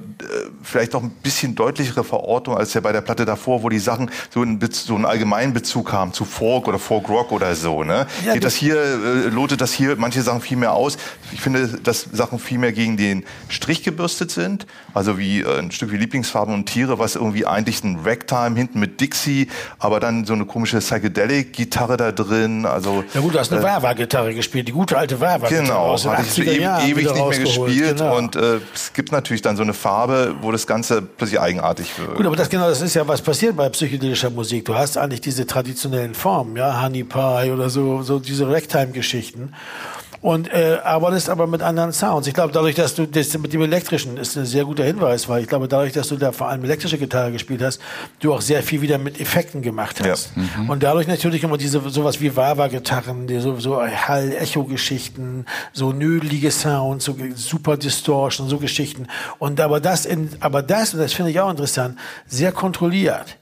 [0.64, 4.10] vielleicht auch ein bisschen deutlichere Verortung als ja bei der Platte davor, wo die Sachen
[4.34, 7.84] so einen, Bez- so einen allgemeinen Bezug haben zu Folk oder Folk Rock oder so.
[7.84, 8.08] Ne?
[8.26, 10.98] Ja, Geht das hier, äh, lotet das hier manche Sachen viel mehr aus.
[11.34, 14.66] Ich finde, dass Sachen viel mehr gegen den Strich gebürstet sind.
[14.94, 18.80] Also wie äh, ein Stück wie Lieblingsfarben und Tiere, was irgendwie eigentlich ein Ragtime hinten
[18.80, 19.48] mit Dixie,
[19.80, 22.66] aber dann so eine komische Psychedelic-Gitarre da drin.
[22.66, 26.48] Also Ja gut, du hast eine Wawa-Gitarre gespielt, die gute alte Wawa-Gitarre Genau, hatte ich
[26.48, 28.18] 80er ewig, nicht mehr gespielt genau.
[28.18, 32.16] und äh, es gibt natürlich dann so eine Farbe, wo das Ganze plötzlich eigenartig wird.
[32.16, 34.66] Gut, aber das genau, das ist ja was passiert bei psychedelischer Musik.
[34.66, 39.54] Du hast eigentlich diese traditionellen Formen, ja, Honey Pie oder so, so diese Ragtime-Geschichten.
[40.24, 42.28] Und äh, arbeitest aber mit anderen Sounds.
[42.28, 45.42] Ich glaube, dadurch, dass du das mit dem elektrischen ist ein sehr guter Hinweis, weil
[45.42, 47.82] ich glaube, dadurch, dass du da vor allem elektrische Gitarre gespielt hast,
[48.22, 50.32] du auch sehr viel wieder mit Effekten gemacht hast.
[50.36, 50.44] Ja.
[50.62, 50.70] Mhm.
[50.70, 57.18] Und dadurch natürlich immer diese sowas wie Wawa-Gitarren, so, so Hall-Echo-Geschichten, so nödelige Sounds, so
[57.36, 59.08] super Distortion, so Geschichten.
[59.40, 63.38] Und aber das in, aber das, und das finde ich auch interessant, sehr kontrolliert.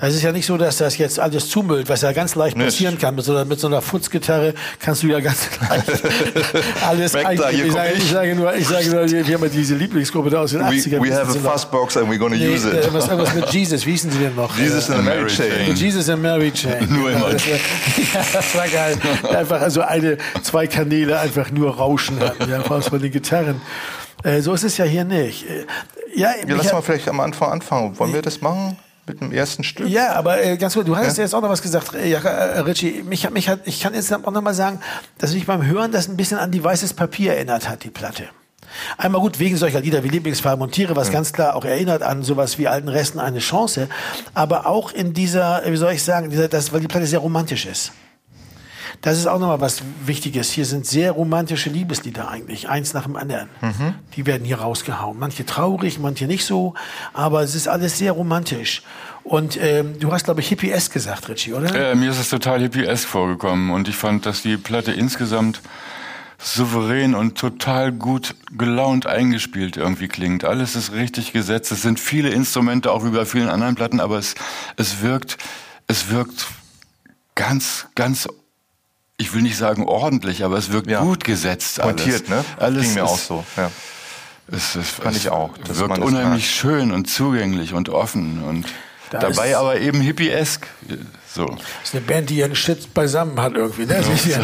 [0.00, 2.94] Es ist ja nicht so, dass das jetzt alles zumüllt, was ja ganz leicht passieren
[2.94, 3.02] nicht.
[3.02, 3.16] kann.
[3.16, 5.88] Mit so, einer, mit so einer Futzgitarre kannst du ja ganz leicht
[6.86, 7.64] alles eigentlich.
[7.64, 10.52] Ich sage, ich sage, nur, ich sage nur, wir haben ja diese Lieblingsgruppe da aus
[10.52, 11.02] den 80ern.
[11.02, 12.92] We have a fuzzbox and we're gonna nee, use it.
[12.92, 14.56] Was, was mit Jesus, wie hießen sie denn noch?
[14.56, 15.74] Jesus and Mary Chain.
[15.74, 16.86] Jesus and Mary Chain.
[16.90, 17.30] Nur immer.
[17.30, 17.56] Das, ja,
[18.32, 18.96] das war geil.
[19.36, 23.60] Einfach also eine, zwei Kanäle einfach nur rauschen hatten, ja, von den Gitarren.
[24.22, 25.44] Äh, so ist es ja hier nicht.
[25.48, 25.66] Äh,
[26.14, 27.98] ja, ja lass mal vielleicht am Anfang anfangen.
[27.98, 28.76] Wollen wir das machen?
[29.08, 29.88] Mit dem ersten Stück.
[29.88, 31.24] Ja, aber äh, ganz gut, du hattest ja?
[31.24, 33.02] jetzt auch noch was gesagt, äh, äh, Richie.
[33.02, 34.80] Mich, mich hat, ich kann jetzt auch noch mal sagen,
[35.18, 38.24] dass mich beim Hören das ein bisschen an die weißes Papier erinnert hat, die Platte.
[38.96, 41.14] Einmal gut wegen solcher Lieder wie Lieblingsfarben und Tiere, was mhm.
[41.14, 43.88] ganz klar auch erinnert an sowas wie alten Resten eine Chance,
[44.34, 47.66] aber auch in dieser, wie soll ich sagen, dieser, das, weil die Platte sehr romantisch
[47.66, 47.92] ist.
[49.00, 50.50] Das ist auch nochmal was Wichtiges.
[50.50, 53.48] Hier sind sehr romantische Liebeslieder eigentlich, eins nach dem anderen.
[53.60, 53.94] Mhm.
[54.16, 55.18] Die werden hier rausgehauen.
[55.18, 56.74] Manche traurig, manche nicht so,
[57.12, 58.82] aber es ist alles sehr romantisch.
[59.22, 61.92] Und ähm, du hast, glaube ich, Hippie-esque gesagt, Richie, oder?
[61.92, 65.60] Äh, mir ist es total Hippie-esque vorgekommen und ich fand, dass die Platte insgesamt
[66.38, 70.44] souverän und total gut gelaunt eingespielt irgendwie klingt.
[70.44, 71.72] Alles ist richtig gesetzt.
[71.72, 74.34] Es sind viele Instrumente, auch wie bei vielen anderen Platten, aber es,
[74.76, 75.36] es wirkt,
[75.88, 76.46] es wirkt
[77.34, 78.28] ganz, ganz
[79.18, 81.02] ich will nicht sagen ordentlich, aber es wirkt ja.
[81.02, 81.80] gut gesetzt.
[81.80, 81.96] Alles.
[81.96, 82.44] Montiert, ne?
[82.56, 83.44] Alles ging mir auch so.
[83.56, 83.70] Ja.
[84.50, 85.50] Es, es, Fand ich auch.
[85.68, 88.66] wirkt unheimlich schön und zugänglich und offen und
[89.10, 90.66] da dabei aber eben hippiesk.
[91.34, 91.44] So.
[91.44, 93.84] Das ist eine Band, die ihren Shit beisammen hat irgendwie.
[93.84, 94.02] Ne?
[94.26, 94.40] Ja.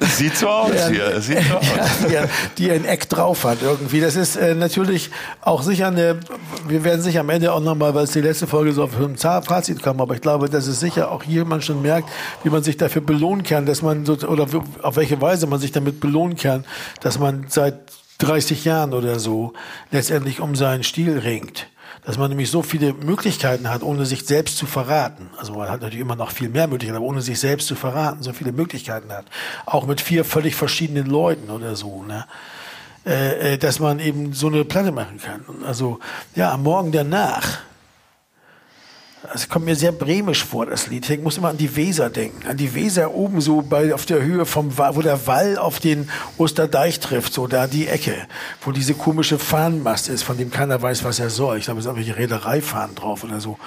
[0.08, 1.20] Sieht so aus hier.
[1.20, 1.66] Sieht so aus.
[2.10, 2.24] Ja,
[2.56, 4.00] die, die ein Eck drauf hat irgendwie.
[4.00, 5.10] Das ist äh, natürlich
[5.42, 6.18] auch sicher eine,
[6.66, 9.16] wir werden sich am Ende auch nochmal, weil es die letzte Folge so auf ein
[9.16, 12.08] Fazit kam, aber ich glaube, dass es sicher auch hier man schon merkt,
[12.44, 14.46] wie man sich dafür belohnen kann, dass man so, oder
[14.82, 16.64] auf welche Weise man sich damit belohnen kann,
[17.00, 17.74] dass man seit
[18.18, 19.52] 30 Jahren oder so
[19.90, 21.66] letztendlich um seinen Stil ringt
[22.04, 25.30] dass man nämlich so viele Möglichkeiten hat, ohne sich selbst zu verraten.
[25.38, 28.22] Also man hat natürlich immer noch viel mehr Möglichkeiten, aber ohne sich selbst zu verraten,
[28.22, 29.26] so viele Möglichkeiten hat.
[29.66, 32.26] Auch mit vier völlig verschiedenen Leuten oder so, ne?
[33.06, 35.44] Äh, äh dass man eben so eine Platte machen kann.
[35.64, 36.00] Also
[36.34, 37.60] ja, am Morgen danach
[39.34, 41.08] es kommt mir sehr bremisch vor, das Lied.
[41.08, 42.46] Ich muss immer an die Weser denken.
[42.48, 46.08] An die Weser oben so bei, auf der Höhe vom wo der Wall auf den
[46.38, 48.14] Osterdeich trifft, so da die Ecke,
[48.62, 51.58] wo diese komische Fahnenmast ist, von dem keiner weiß, was er soll.
[51.58, 53.58] Ich glaube, es sind irgendwelche Reedereifahnen drauf oder so.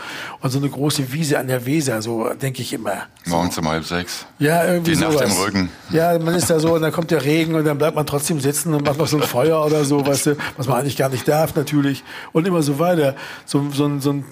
[0.42, 3.04] Und so eine große Wiese an der Weser, so denke ich immer.
[3.26, 4.26] Morgens um halb sechs.
[4.40, 5.22] Ja, irgendwie Die sowas.
[5.22, 5.70] Nacht im Rücken.
[5.92, 8.42] Ja, man ist da so und dann kommt der Regen und dann bleibt man trotzdem
[8.42, 11.10] sitzen und macht noch so ein Feuer oder so, weißt du, was man eigentlich gar
[11.10, 12.04] nicht darf natürlich.
[12.34, 13.16] Und immer so weiter.
[13.46, 14.26] So, so, so ein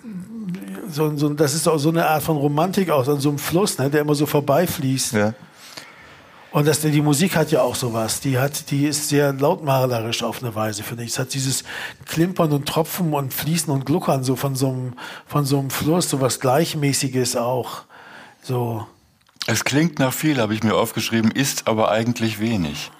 [0.93, 3.77] so, so, das ist auch so eine Art von Romantik aus, an so einem Fluss,
[3.77, 5.13] ne, der immer so vorbeifließt.
[5.13, 5.34] Ja.
[6.53, 8.19] Und das, die Musik hat ja auch sowas.
[8.19, 11.10] Die hat, die ist sehr lautmalerisch auf eine Weise, finde ich.
[11.10, 11.63] Es hat dieses
[12.06, 14.93] Klimpern und Tropfen und Fließen und Gluckern so von so einem,
[15.25, 17.82] von so einem Fluss, so was Gleichmäßiges auch.
[18.43, 18.86] So.
[19.47, 22.91] Es klingt nach viel, habe ich mir aufgeschrieben, ist aber eigentlich wenig.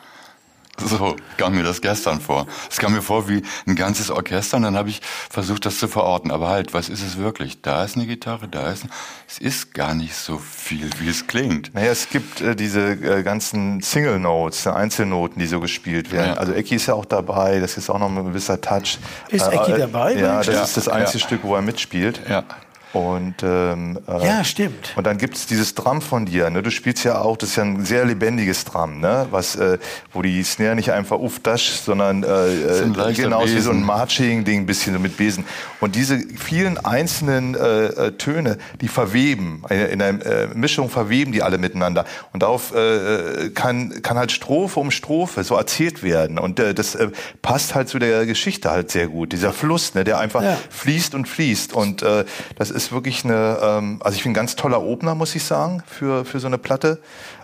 [0.78, 2.48] So kam mir das gestern vor.
[2.70, 5.88] Es kam mir vor wie ein ganzes Orchester und dann habe ich versucht, das zu
[5.88, 6.32] verorten.
[6.32, 7.62] Aber halt, was ist es wirklich?
[7.62, 8.84] Da ist eine Gitarre, da ist...
[8.86, 8.90] Ein
[9.34, 11.74] es ist gar nicht so viel, wie es klingt.
[11.74, 16.34] Naja, es gibt äh, diese äh, ganzen Single Notes, Einzelnoten, die so gespielt werden.
[16.36, 16.38] Ja.
[16.38, 19.00] Also Ecki ist ja auch dabei, das ist auch noch ein gewisser Touch.
[19.30, 20.14] Ist Ecki äh, dabei?
[20.14, 20.64] Ja, das ja.
[20.64, 21.26] ist das einzige ja.
[21.26, 22.22] Stück, wo er mitspielt.
[22.30, 22.44] Ja.
[22.94, 24.94] Und, ähm, äh, ja, stimmt.
[24.96, 26.52] Und dann gibt's dieses Drum von dir.
[26.52, 26.62] Ne?
[26.62, 29.28] Du spielst ja auch, das ist ja ein sehr lebendiges Drum, ne?
[29.32, 29.80] Was, äh,
[30.12, 34.68] wo die Snare nicht einfach uff dash, sondern äh, äh genau wie so ein Marching-Ding,
[34.68, 35.44] bisschen so mit Besen.
[35.80, 41.32] Und diese vielen einzelnen äh, äh, Töne, die verweben, in, in einer äh, Mischung verweben
[41.32, 42.06] die alle miteinander.
[42.32, 46.38] Und darauf äh, kann, kann halt Strophe um Strophe so erzählt werden.
[46.38, 47.10] Und äh, das äh,
[47.42, 49.32] passt halt zu der Geschichte halt sehr gut.
[49.34, 50.58] Dieser Fluss, ne, der einfach ja.
[50.70, 51.74] fließt und fließt.
[51.74, 52.24] Und äh,
[52.56, 55.44] das ist ist wirklich eine, ähm, also ich bin ein ganz toller Opener, muss ich
[55.44, 57.02] sagen, für, für so eine Platte.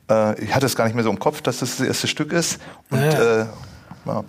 [0.09, 2.33] Äh, ich hatte es gar nicht mehr so im Kopf, dass das das erste Stück
[2.33, 2.59] ist.
[2.89, 3.41] Und, ja.
[3.41, 3.45] Äh,
[4.05, 4.23] ja.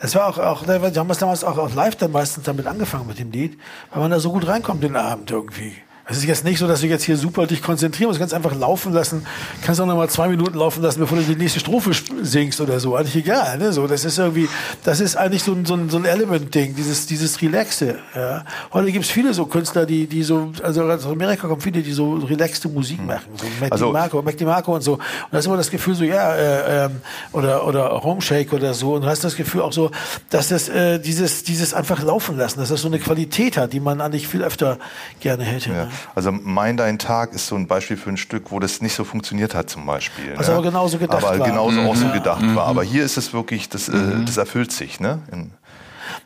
[0.00, 3.06] Es war auch, auch, wir haben es damals auch, auch live dann meistens damit angefangen
[3.06, 3.58] mit dem Lied,
[3.90, 5.74] weil man da so gut reinkommt den Abend irgendwie.
[6.10, 8.18] Es ist jetzt nicht so, dass du jetzt hier super dich konzentrieren musst.
[8.18, 9.26] Du kannst einfach laufen lassen.
[9.62, 11.90] Kannst auch noch mal zwei Minuten laufen lassen, bevor du die nächste Strophe
[12.22, 12.96] singst oder so.
[12.96, 13.58] Eigentlich egal.
[13.58, 13.74] Ne?
[13.74, 14.48] So, das ist irgendwie,
[14.84, 17.98] das ist eigentlich so ein, so ein, so ein Element-Ding, dieses, dieses Relaxe.
[18.16, 18.44] Ja?
[18.72, 21.92] Heute gibt es viele so Künstler, die, die so, also aus Amerika kommen viele, die
[21.92, 23.26] so relaxte Musik machen.
[23.36, 24.94] So Mac Also- DiMarco, Mac DiMarco und so.
[24.94, 28.94] Und da ist immer das Gefühl so, ja, äh, ähm, oder, oder Homeshake oder so.
[28.94, 29.90] Und du hast das Gefühl auch so,
[30.30, 33.80] dass das, äh, dieses, dieses einfach laufen lassen, dass das so eine Qualität hat, die
[33.80, 34.78] man eigentlich viel öfter
[35.20, 35.68] gerne hätte.
[35.68, 35.84] Ja.
[35.84, 35.90] Ne?
[36.14, 39.04] Also Mein Dein Tag ist so ein Beispiel für ein Stück, wo das nicht so
[39.04, 40.36] funktioniert hat zum Beispiel.
[40.36, 40.54] Was ne?
[40.54, 41.46] aber genauso gedacht aber war.
[41.46, 41.50] Mhm.
[41.50, 42.66] genauso auch so gedacht war.
[42.66, 45.00] Aber hier ist es wirklich, das, äh, das erfüllt sich.
[45.00, 45.20] Ne?
[45.32, 45.52] In,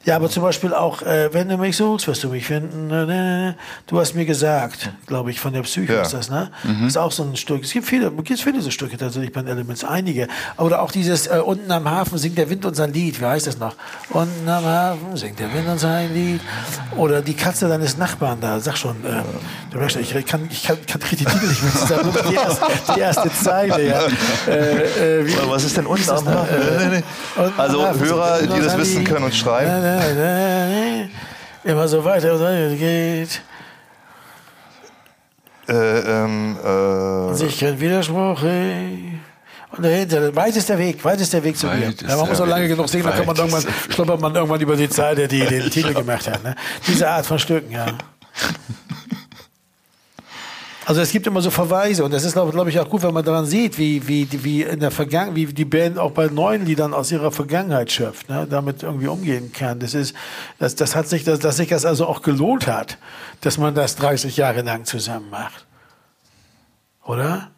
[0.04, 2.90] Ja, aber zum Beispiel auch, äh, wenn du mich suchst, wirst du mich finden.
[2.90, 3.54] Äh, äh,
[3.86, 6.02] Du hast mir gesagt, glaube ich, von der Psyche Ja.
[6.02, 6.50] ist das, ne?
[6.86, 7.62] Ist auch so ein Stück.
[7.62, 10.28] Es gibt viele, es gibt viele so Stücke tatsächlich bei den Elements, einige.
[10.56, 13.20] Oder auch dieses äh, unten am Hafen singt der Wind unser Lied.
[13.20, 13.74] Wie heißt das noch?
[14.10, 16.40] Unten am Hafen singt der Wind unser Lied.
[16.96, 18.58] Oder die Katze deines Nachbarn da.
[18.60, 19.22] Sag schon, äh,
[19.70, 22.12] du merkst schon, ich kann, ich kann, kann krieg die Titel nicht mehr zusammen.
[22.30, 24.02] Die erste, die erste Zeile, ja.
[24.48, 26.34] Äh, äh, wie, was ist denn unten am das?
[26.34, 26.54] Hafen?
[26.56, 27.02] Äh,
[27.36, 29.81] unten am Also Hafen Hörer, singt der die das wissen, können uns schreiben.
[31.64, 33.42] Immer so weiter und weiter geht.
[35.68, 38.42] Äh, ähm, äh, Sich kein Widerspruch.
[38.42, 39.20] ey.
[39.76, 41.94] Und dahinter, weit ist der Weg, weit ist der Weg zu mir.
[42.06, 44.76] Ja, man muss auch lange genug singen, dann kann man irgendwann, schluppert man irgendwann über
[44.76, 46.44] die Seite, die den Titel gemacht hat.
[46.44, 46.54] Ne?
[46.86, 47.86] Diese Art von Stücken, ja.
[50.84, 53.14] Also es gibt immer so Verweise und das ist, glaube glaub ich, auch gut, wenn
[53.14, 56.66] man daran sieht, wie, wie, wie in der Vergangenheit, wie die Band auch bei neuen
[56.66, 58.46] Liedern aus ihrer Vergangenheit schöpft, ne?
[58.50, 59.78] damit irgendwie umgehen kann.
[59.78, 60.14] Das ist,
[60.58, 62.98] das, das hat sich, dass, dass sich das also auch gelohnt hat,
[63.42, 65.66] dass man das 30 Jahre lang zusammen macht.
[67.04, 67.50] Oder?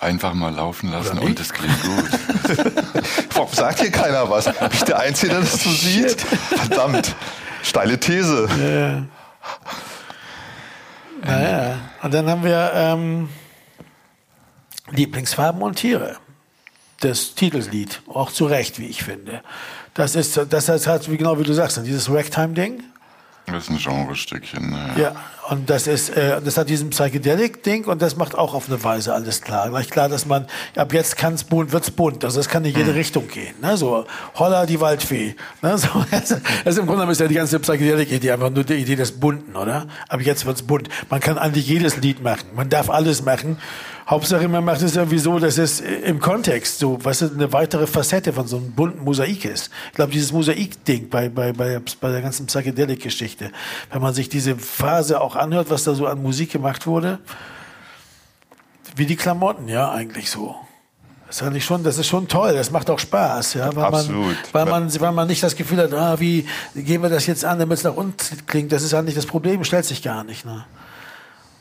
[0.00, 2.10] Einfach mal laufen lassen und es klingt gut.
[3.34, 4.46] warum sagt hier keiner was?
[4.46, 6.20] Bin ich der Einzige, der das so sieht?
[6.20, 7.14] Verdammt.
[7.62, 8.48] Steile These.
[11.24, 13.28] Naja, und dann haben wir ähm,
[14.90, 16.16] Lieblingsfarben und Tiere.
[17.00, 19.42] Das Titellied, auch zu Recht, wie ich finde.
[19.94, 22.82] Das ist, das heißt, halt, wie genau wie du sagst, dieses Ragtime-Ding.
[23.46, 24.70] Das ist ein Genrestückchen.
[24.70, 24.94] Ne?
[24.96, 25.16] Ja,
[25.50, 29.12] und das ist, äh, das hat diesen Psychedelic-Ding und das macht auch auf eine Weise
[29.12, 29.68] alles klar.
[29.68, 32.24] Gleich klar, dass man, ab jetzt kann es bunt, wird's bunt.
[32.24, 33.54] Also das kann in jede Richtung gehen.
[33.60, 33.76] Ne?
[33.76, 35.36] So, Holla die Waldfee.
[35.60, 35.76] Ne?
[35.76, 38.96] So, also, also im Grunde genommen ist ja die ganze Psychedelic-Idee einfach nur die Idee
[38.96, 39.86] des Bunten, oder?
[40.08, 40.88] Ab jetzt wird's bunt.
[41.10, 42.46] Man kann eigentlich jedes Lied machen.
[42.54, 43.58] Man darf alles machen.
[44.06, 48.34] Hauptsache, man macht es irgendwie so, dass es im Kontext so, was eine weitere Facette
[48.34, 49.70] von so einem bunten Mosaik ist.
[49.88, 53.50] Ich glaube, dieses Mosaik-Ding bei, bei, bei, bei der ganzen Psychedelic-Geschichte,
[53.90, 57.18] wenn man sich diese Phase auch anhört, was da so an Musik gemacht wurde,
[58.96, 60.54] wie die Klamotten, ja, eigentlich so.
[61.26, 62.52] Das ist eigentlich schon, das ist schon toll.
[62.52, 64.26] Das macht auch Spaß, ja, weil Absolut.
[64.26, 67.44] man, weil man, weil man nicht das Gefühl hat, ah, wie gehen wir das jetzt
[67.44, 68.70] an, damit es nach unten klingt.
[68.70, 70.44] Das ist eigentlich das Problem, stellt sich gar nicht.
[70.44, 70.64] Ne?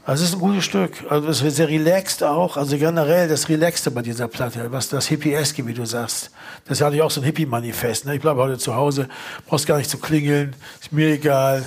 [0.06, 0.92] Also es ist ein gutes Stück.
[1.10, 2.58] Also es ist sehr relaxed auch.
[2.58, 6.30] Also generell das Relaxte bei dieser Platte, was das Hippieske, wie du sagst.
[6.66, 8.06] Das ja eigentlich auch so ein Hippie-Manifest.
[8.06, 8.16] Ne?
[8.16, 9.08] Ich bleibe heute zu Hause,
[9.48, 11.66] brauchst gar nicht zu klingeln, ist mir egal.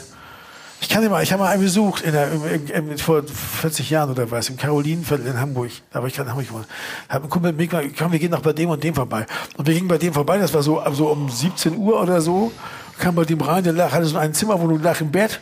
[0.82, 4.10] Ich kann mal, ich habe mal einen besucht in der, im, im, vor 40 Jahren
[4.10, 5.70] oder was, im Karolinenviertel in Hamburg.
[5.90, 6.66] Da war ich gerade in Hamburg gewohnt.
[7.08, 9.24] Hab einen Kumpel mit mir gesagt, komm, wir gehen noch bei dem und dem vorbei.
[9.56, 12.52] Und wir gingen bei dem vorbei, das war so, so um 17 Uhr oder so,
[12.98, 15.40] kam bei dem rein, der lag, hatte so ein Zimmer, wo du lag im Bett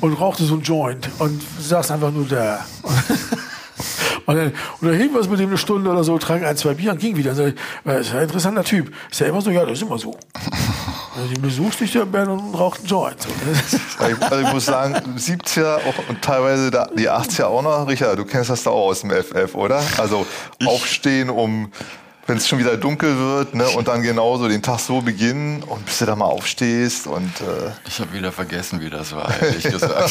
[0.00, 2.64] und rauchte so ein Joint und saß einfach nur da.
[4.26, 6.90] Und dann unterhielten wir uns mit dem eine Stunde oder so, trank ein, zwei Bier
[6.92, 7.30] und ging wieder.
[7.30, 8.92] Und sag ich, das ist ja ein interessanter Typ.
[9.10, 10.14] Ist ja immer so, ja, das ist immer so.
[11.16, 13.16] Also, den besuchst dich der Band und raucht einen Joint.
[13.50, 17.88] Ist- Also ich, also ich muss sagen, 70er auch, und teilweise die 80er auch noch.
[17.88, 19.82] Richard, du kennst das da auch aus dem FF, oder?
[19.96, 20.26] Also
[20.66, 21.72] aufstehen, um,
[22.28, 25.86] wenn es schon wieder dunkel wird, ne, und dann genauso den Tag so beginnen und
[25.86, 29.62] bis du da mal aufstehst und äh, Ich habe wieder vergessen, wie das war, ehrlich
[29.62, 30.10] gesagt.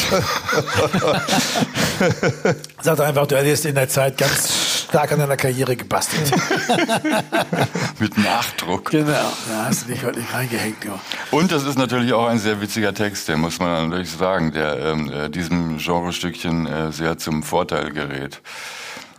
[2.82, 6.28] Sag doch einfach, du hättest in der Zeit ganz stark an deiner Karriere gebastelt.
[8.00, 8.90] Mit Nachdruck.
[8.90, 10.84] genau, da hast du dich heute nicht reingehängt.
[10.84, 10.98] Ja.
[11.30, 14.76] Und das ist natürlich auch ein sehr witziger Text, der muss man natürlich sagen, der
[14.80, 18.40] ähm, äh, diesem Genrestückchen äh, sehr zum Vorteil gerät.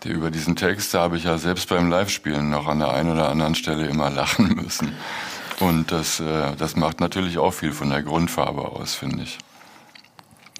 [0.04, 3.30] Der, über diesen Text habe ich ja selbst beim Live-Spielen noch an der einen oder
[3.30, 4.94] anderen Stelle immer lachen müssen.
[5.60, 9.38] Und das, äh, das macht natürlich auch viel von der Grundfarbe aus, finde ich.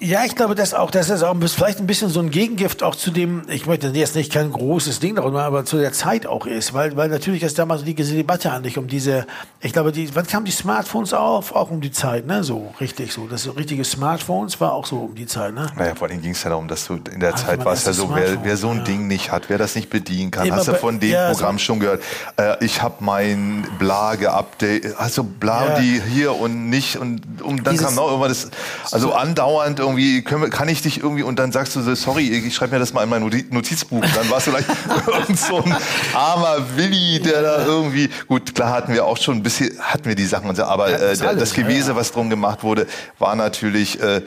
[0.02, 2.96] Ja, ich glaube, dass auch, dass es auch vielleicht ein bisschen so ein Gegengift auch
[2.96, 6.46] zu dem, ich möchte jetzt nicht kein großes Ding darüber, aber zu der Zeit auch
[6.46, 9.26] ist, weil, weil natürlich ist damals die Debatte eigentlich um diese,
[9.60, 11.54] ich glaube, die, wann kamen die Smartphones auf?
[11.54, 12.42] Auch um die Zeit, ne?
[12.42, 13.26] So, richtig so.
[13.26, 15.66] Das so richtige Smartphones war auch so um die Zeit, ne?
[15.76, 17.92] naja, vor allem ging es ja darum, dass du in der Also Zeit warst ja
[17.92, 18.84] so, wer, wer so ein ja.
[18.84, 21.58] Ding nicht hat, wer das nicht bedienen kann, Immer hast du von dem ja, Programm
[21.58, 22.02] so- schon gehört.
[22.38, 25.78] Äh, ich habe mein Bla geupdate, also Bla Ja.
[25.78, 28.48] die hier und nicht und, und dann Dieses- kam noch irgendwas,
[28.82, 29.89] das, also andauernd irgendwie,
[30.22, 32.78] können wir, kann ich dich irgendwie, und dann sagst du so, sorry, ich schreibe mir
[32.78, 34.02] das mal in mein Noti- Notizbuch.
[34.02, 34.68] Und dann warst du vielleicht
[35.06, 35.74] irgend so ein
[36.14, 40.14] armer Willi, der da irgendwie, gut, klar hatten wir auch schon ein bisschen, hatten wir
[40.14, 42.86] die Sachen aber äh, das Gewese, was drum gemacht wurde,
[43.18, 44.22] war natürlich, äh,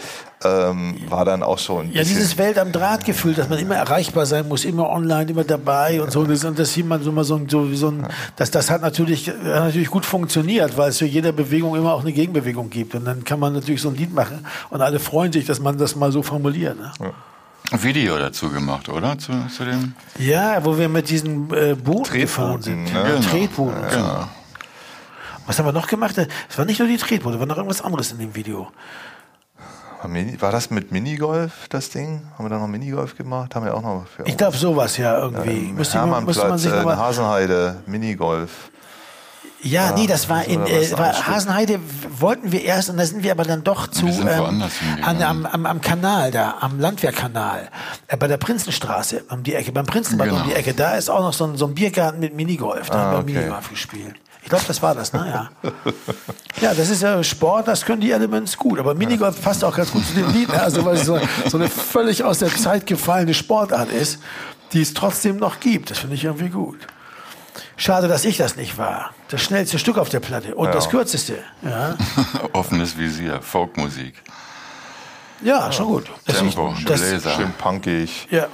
[0.46, 4.26] ähm, war dann auch schon ein Ja, dieses Welt am Draht-Gefühl, dass man immer erreichbar
[4.26, 6.24] sein muss, immer online, immer dabei und so.
[6.26, 8.70] Das, und das sieht man so mal so, ein- so, wie so ein, das, das
[8.70, 12.70] hat natürlich, hat natürlich gut funktioniert, weil es für jede Bewegung immer auch eine Gegenbewegung
[12.70, 12.96] gibt.
[12.96, 15.78] Und dann kann man natürlich so ein Lied machen und alle freuen sich, dass man
[15.78, 16.78] das mal so formuliert.
[16.80, 16.92] Ne?
[17.82, 19.18] Video dazu gemacht, oder?
[19.18, 19.94] Zu, zu dem.
[20.20, 22.94] Ja, wo wir mit diesen äh, Booten gefahren Tretbooten, sind.
[22.94, 23.00] ne?
[23.00, 23.30] Ja, Genau.
[23.30, 23.82] Tretbooten.
[23.84, 23.98] und so.
[23.98, 24.28] Genau.
[25.46, 26.16] Was haben wir noch gemacht?
[26.50, 28.68] Es war nicht nur die Tretboote, war noch irgendwas anderes in dem Video.
[30.40, 32.22] War das mit Minigolf, das Ding?
[32.38, 33.56] Haben wir da noch Minigolf gemacht?
[33.56, 35.70] Haben wir auch noch für Ich glaube sowas ja irgendwie.
[35.70, 38.52] Im müsste, man, müsste man sich äh, noch in mal, Hasenheide, Minigolf.
[39.66, 41.14] Ja, nee, das war in äh, war.
[41.26, 41.80] Hasenheide
[42.20, 44.62] wollten wir erst und da sind wir aber dann doch zu ähm,
[45.04, 47.70] an, am, am, am Kanal da, am Landwehrkanal,
[48.08, 50.48] äh, bei der Prinzenstraße um die Ecke, beim Prinzenbad um Genau.
[50.50, 50.74] die Ecke.
[50.74, 52.90] Da ist auch noch so ein, so ein Biergarten mit Minigolf.
[52.90, 53.34] Da Ah, haben wir okay.
[53.40, 54.16] Minigolf gespielt.
[54.44, 55.50] Ich glaube, das war das, ne?
[55.64, 55.72] Ja.
[56.62, 58.78] ja, das ist ja Sport, das können die Elements gut.
[58.78, 60.50] Aber Minigolf passt auch ganz gut zu dem Lied.
[60.50, 64.20] Also, weil es so, so eine völlig aus der Zeit gefallene Sportart ist,
[64.74, 65.92] die es trotzdem noch gibt.
[65.92, 66.80] Das finde ich irgendwie gut.
[67.78, 69.14] Schade, dass ich das nicht war.
[69.30, 71.38] Das schnellste Stück auf der Platte und das kürzeste.
[71.62, 71.96] Ja,
[72.54, 74.16] Offenes Visier, Folkmusik.
[75.42, 76.12] ja schon gut.
[76.26, 77.32] Das, Tempo, das, Bläser.
[77.32, 78.28] Schön punkig.
[78.30, 78.48] ja.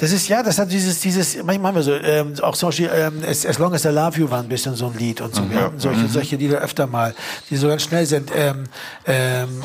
[0.00, 2.88] Das ist ja, das hat dieses, dieses, manchmal haben wir so, ähm, auch zum Beispiel,
[2.94, 5.34] ähm, as, as Long as I Love You war ein bisschen so ein Lied und
[5.34, 5.42] so.
[5.50, 7.14] Wir hatten solche, solche Lieder öfter mal,
[7.50, 8.30] die so ganz schnell sind.
[8.32, 8.64] Ähm,
[9.06, 9.60] ähm,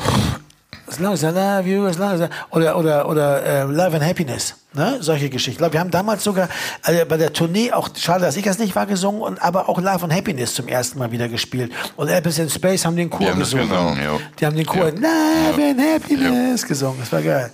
[0.88, 3.94] as long as I love you, as long as I, oder, oder, oder äh, Love
[3.96, 4.96] and Happiness, ne?
[5.00, 5.52] solche Geschichten.
[5.52, 6.48] Ich glaube, wir haben damals sogar
[6.84, 9.80] äh, bei der Tournee auch, schade, dass ich das nicht war, gesungen, und, aber auch
[9.80, 11.70] Love and Happiness zum ersten Mal wieder gespielt.
[11.94, 13.68] Und Elvis in Space haben den Chor Die haben gesungen.
[13.68, 14.20] gesungen, jo.
[14.40, 14.90] Die haben den Chor Ja.
[14.90, 16.98] Love and Happiness gesungen.
[16.98, 17.50] Das war geil.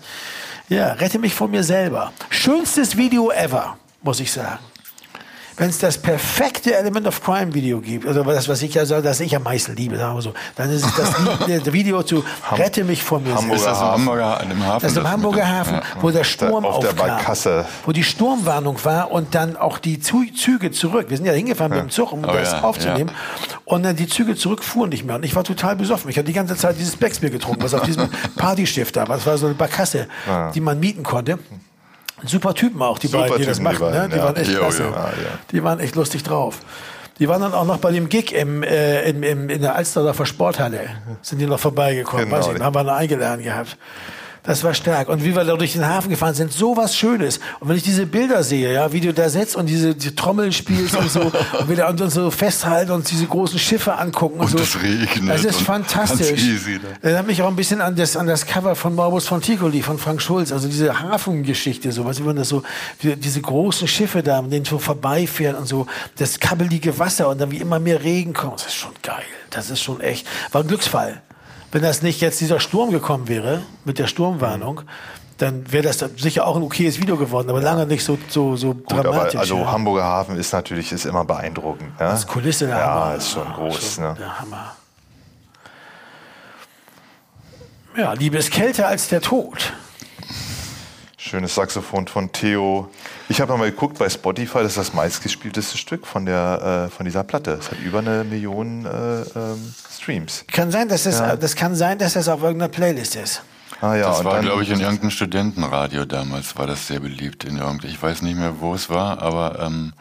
[0.71, 2.13] Ja, rette mich von mir selber.
[2.29, 4.61] Schönstes Video ever, muss ich sagen.
[5.61, 9.03] Wenn es das perfekte Element of Crime Video gibt, also das, was ich ja so,
[9.03, 11.14] das ich am meisten liebe, sagen wir so, dann ist es das
[11.75, 13.79] Video zu Rette mich von mir Hamburger Ist das.
[13.79, 14.81] Hamburger, dem Hafen?
[14.81, 15.83] das ist im Hamburger Hafen, Ja.
[16.01, 17.66] wo der Sturm auf der aufkam, Barkasse.
[17.85, 21.11] wo die Sturmwarnung war und dann auch die Züge zurück.
[21.11, 23.11] Wir sind ja hingefahren mit dem Zug, um Oh das ja, aufzunehmen.
[23.66, 25.16] Und dann die Züge zurück fuhren nicht mehr.
[25.16, 26.09] Und ich war total besoffen.
[26.09, 29.16] Ich habe die ganze Zeit dieses Becksbier getrunken, was auf diesem Partyschiff da war.
[29.16, 30.09] Das war so eine Barkasse,
[30.55, 31.38] die man mieten konnte.
[32.25, 33.93] Super Typen auch, die Super beiden, die das Typen, die machten.
[33.93, 33.99] ne?
[33.99, 34.25] beiden, Die ja.
[34.25, 34.83] waren echt Jo, klasse.
[34.85, 34.91] jo.
[34.91, 35.11] Ja.
[35.53, 36.59] Die waren echt lustig drauf.
[37.19, 40.25] Die waren dann auch noch bei dem Gig im, äh, im, im, in der Alsterdorfer
[40.25, 40.81] Sporthalle.
[41.23, 42.27] Sind die noch vorbeigekommen.
[42.27, 42.39] Genau.
[42.39, 43.77] Weiß ich, haben wir noch eingeladen gehabt.
[44.42, 45.09] Das war stark.
[45.09, 47.40] Und wie wir da durch den Hafen gefahren sind, so was Schönes.
[47.61, 50.53] Und wenn ich diese Bilder sehe, ja, wie du da sitzt und diese, die Trommeln
[50.53, 51.20] spielst und so,
[51.59, 54.59] und wir da uns so festhalten und diese großen Schiffe angucken und, Und so.
[54.59, 56.42] es regnet Das ist fantastisch.
[56.42, 56.81] easy, ne?
[57.03, 59.98] Erinnert mich auch ein bisschen an das, an das Cover von Morbus von Ticoli, von
[59.98, 60.53] Frank Schulz.
[60.53, 62.62] Also diese Hafengeschichte, so, was wie man das so,
[63.03, 67.50] diese großen Schiffe da, mit denen so vorbeifährt und so, das kabbelige Wasser und dann
[67.50, 68.61] wie immer mehr Regen kommt.
[68.61, 69.22] Das ist schon geil.
[69.50, 71.20] Das ist schon echt, war ein Glücksfall.
[71.73, 74.83] Wenn das nicht jetzt dieser Sturm gekommen wäre, mit der Sturmwarnung,
[75.39, 78.75] dann wäre das sicher auch ein okayes Video geworden, aber lange nicht so, so, so
[78.75, 79.41] Gut, aber dramatisch.
[79.41, 79.73] also ja.
[79.73, 81.89] Hamburger Hafen ist natürlich ist immer beeindruckend.
[81.91, 81.95] Ne?
[81.99, 83.15] Das Kulisse der Ja, Hammer.
[83.15, 83.95] ist schon groß.
[83.95, 84.17] Schon Ne?
[84.19, 84.73] Der Hammer.
[87.97, 89.73] Ja, Liebe ist kälter als der Tod.
[91.23, 92.89] Schönes Saxophon von Theo.
[93.29, 97.05] Ich habe mal geguckt bei Spotify, das ist das meistgespielteste Stück von, der, äh, von
[97.05, 97.59] dieser Platte.
[97.61, 100.47] Es hat über eine Million äh, ähm, Streams.
[100.51, 103.43] Kann sein, dass das, das kann sein, dass das auf irgendeiner Playlist ist.
[103.83, 107.45] Ah, ja, Das und war, glaube ich, in irgendeinem Studentenradio damals, war das sehr beliebt.
[107.45, 109.93] In irgend, ich weiß nicht mehr, wo es war, aber ähm,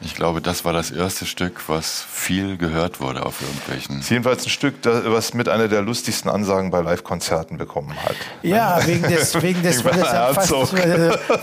[0.00, 4.00] ich glaube, das war das erste Stück, was viel gehört wurde auf irgendwelchen.
[4.00, 8.16] ist jedenfalls ein Stück, das, was mit einer der lustigsten Ansagen bei Live-Konzerten bekommen hat.
[8.42, 10.34] Ja, wegen des, wegen des, Wegen weil das äh,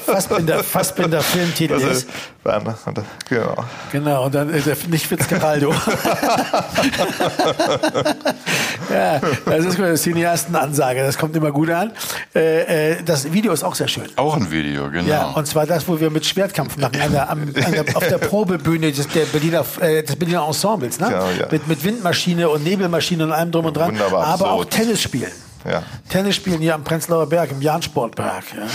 [0.05, 2.03] Fassbinder, Fassbinder Filmtitel Das ist.
[2.03, 2.07] ist,
[2.43, 3.55] Werner, und- genau.
[3.91, 5.73] Genau, und dann äh, nicht Fitzgeraldo.
[8.91, 11.91] ja, das ist gut, das ist Cineastenansage, das kommt immer gut an.
[12.35, 14.05] Äh, äh, das Video ist auch sehr schön.
[14.15, 15.07] Auch ein Video, genau.
[15.07, 18.17] Ja, und zwar das, wo wir mit Schwertkampf machen, an der, an der, auf der
[18.41, 21.09] Probebühne des, der Berliner, äh, des Berliner Ensembles, ne?
[21.09, 21.47] Genau, ja.
[21.51, 23.91] mit, mit Windmaschine und Nebelmaschine und allem drum und dran.
[23.91, 24.71] Wunderbar aber auch absurd.
[24.71, 25.31] Tennis spielen.
[25.63, 25.83] Ja.
[26.09, 28.45] Tennis spielen hier am Prenzlauer Berg, im Jahn-Sportpark.
[28.55, 28.65] Ja.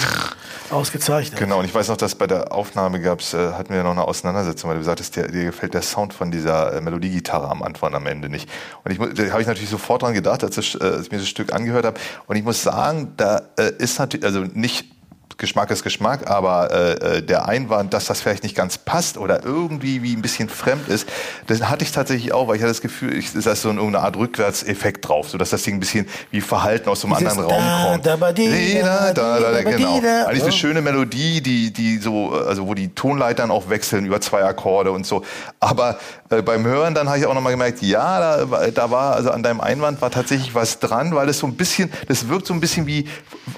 [0.71, 1.39] Ausgezeichnet.
[1.39, 4.03] Genau, und ich weiß noch, dass bei der Aufnahme gab's, äh, hatten wir noch eine
[4.03, 7.95] Auseinandersetzung, weil du sagtest, dir, dir gefällt der Sound von dieser äh, Melodiegitarre am Anfang
[7.95, 8.49] am Ende nicht.
[8.85, 11.19] Und ich, da habe ich natürlich sofort dran gedacht, als ich, äh, als ich mir
[11.19, 12.01] das Stück angehört habe.
[12.27, 14.96] Und ich muss sagen, da äh, ist natürlich, also nicht
[15.39, 19.45] Geschmack ist Geschmack, aber äh, äh, der Einwand, dass das vielleicht nicht ganz passt oder
[19.45, 21.07] irgendwie wie ein bisschen fremd ist,
[21.47, 23.99] das hatte ich tatsächlich auch, weil ich hatte das Gefühl, ich, ist das so eine
[23.99, 27.33] Art Rückwärtseffekt drauf, so dass das Ding ein bisschen wie Verhalten aus so einem Dieses
[27.37, 28.07] anderen Raum da, kommt.
[28.07, 30.01] da, da, da, da, da, ba, genau.
[30.01, 30.25] da.
[30.27, 34.43] Eigentlich eine schöne Melodie, die, die so, also wo die Tonleitern auch wechseln über zwei
[34.43, 35.23] Akkorde und so.
[35.61, 35.99] Aber
[36.31, 39.31] äh, beim Hören dann habe ich auch nochmal gemerkt, ja, da, war- da war, also
[39.33, 42.55] an deinem Einwand war tatsächlich was dran, weil es so ein bisschen, das wirkt so
[42.55, 43.07] ein bisschen wie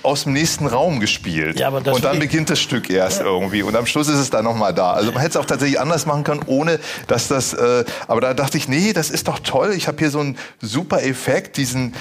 [0.02, 1.61] aus dem nächsten Raum gespielt.
[1.61, 3.62] Ja, aber das und dann beginnt das Stück erst irgendwie.
[3.62, 4.92] Und am Schluss ist es dann nochmal da.
[4.92, 8.34] Also man hätte es auch tatsächlich anders machen können, ohne dass das, äh, aber da
[8.34, 9.72] dachte ich, nee, das ist doch toll.
[9.76, 11.94] Ich habe hier so einen super Effekt, diesen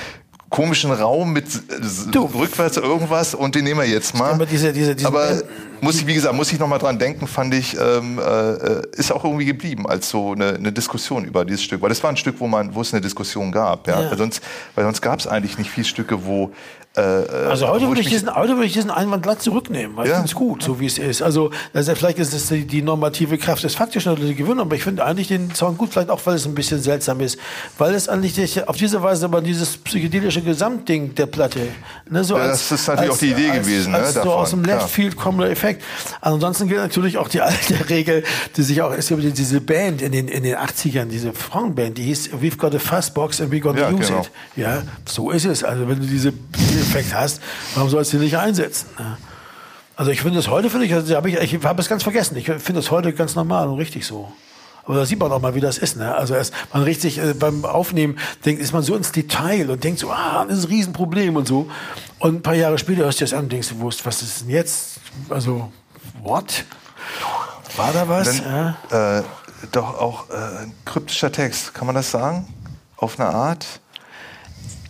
[0.50, 1.46] komischen Raum mit
[2.10, 2.24] Du.
[2.24, 4.32] rückwärts irgendwas und den nehmen wir jetzt mal.
[4.32, 5.42] Aber diese- diese- diese- aber
[5.82, 9.12] muss ich, wie gesagt, muss ich noch mal dran denken, fand ich, ähm, äh, ist
[9.12, 11.82] auch irgendwie geblieben als so eine, eine Diskussion über dieses Stück.
[11.82, 13.88] Weil das war ein Stück, wo man, wo es eine Diskussion gab.
[13.90, 14.04] Ja?
[14.04, 14.10] Ja.
[14.10, 14.42] Weil sonst,
[14.74, 16.54] weil sonst gab es eigentlich nicht viele Stücke, wo
[16.98, 20.06] äh, Also heute würde ich, mich- diesen, heute würde ich diesen Einwand glatt zurücknehmen, weil
[20.06, 20.18] ich Ja.
[20.18, 21.22] finde es gut, so wie es ist.
[21.22, 24.76] Also ist, vielleicht ist es die, die normative Kraft des Faktischen oder die Gewöhnung, aber
[24.76, 27.38] ich finde eigentlich den Song gut, vielleicht auch, weil es ein bisschen seltsam ist,
[27.78, 31.60] weil es eigentlich auf diese Weise aber dieses psychedelische Gesamtding der Platte,
[32.10, 34.32] ne, so Ja, das ist natürlich auch die Idee als, gewesen, ne, als so davon,
[34.34, 34.64] aus dem.
[34.64, 35.84] Left Field kommender Effekt.
[36.22, 38.24] Ansonsten gilt natürlich auch die alte Regel,
[38.56, 42.04] die sich auch, es gibt diese Band in den, in den 80ern, diese Frauenband, die
[42.04, 44.22] hieß We've got a Fuzzbox and we're gonna Ja, use genau.
[44.22, 44.32] it.
[44.56, 45.64] Ja, so ist es.
[45.64, 47.42] Also wenn du diese, diesen Effekt hast,
[47.76, 48.88] warum sollst du den nicht einsetzen?
[49.96, 52.38] Also ich finde es heute, finde ich, also habe ich, ich habe es ganz vergessen.
[52.38, 54.32] Ich finde es heute ganz normal und richtig so.
[54.88, 55.98] Aber da sieht man auch mal, wie das ist.
[55.98, 56.16] Ne?
[56.16, 59.84] Also erst, man riecht sich äh, beim Aufnehmen, denkt, ist man so ins Detail und
[59.84, 61.70] denkt so, ah, das ist ein Riesenproblem und so.
[62.20, 64.22] Und ein paar Jahre später hörst du das an und denkst, du, wo ist, was
[64.22, 65.02] ist denn jetzt?
[65.30, 65.72] Also,
[66.24, 66.64] what?
[67.76, 68.40] War da was?
[68.40, 68.78] ja?
[68.90, 69.24] Dann, äh,
[69.74, 72.48] doch auch äh, ein kryptischer Text, kann man das sagen?
[72.96, 73.82] Auf eine Art?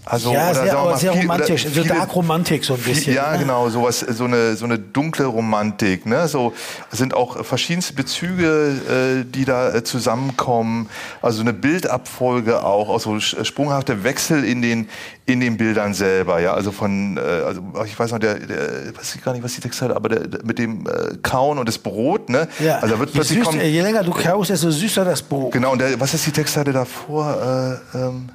[0.10, 1.64] Also, ja, sehr, mal, sehr viel- romantisch.
[1.66, 3.14] So viele- Dark Romantik so ein Viel- bisschen.
[3.14, 3.40] Ja, ne?
[3.40, 6.28] genau, sowas, so eine, so eine dunkle Romantik, ne?
[6.28, 6.54] So
[6.92, 10.90] sind auch verschiedenste Bezüge, äh, die da äh, zusammenkommen.
[11.22, 14.88] Also eine Bildabfolge auch, auch so sprunghafte Wechsel in den
[15.26, 16.54] in den Bildern selber, ja.
[16.54, 19.62] Also von, äh, also ich weiß noch, der, der weiß ich gar nicht, was die
[19.62, 22.48] Texte hat, aber der, der, mit dem äh, Kauen und das Brot, ne?
[22.60, 22.76] Ja.
[22.80, 25.52] Also da wird je, plötzlich süß, kommen, je länger du kaust, desto süßer das Brot.
[25.52, 25.74] genau.
[25.74, 27.80] Und der, was ist die Textseite davor?
[27.94, 28.30] Äh, ähm,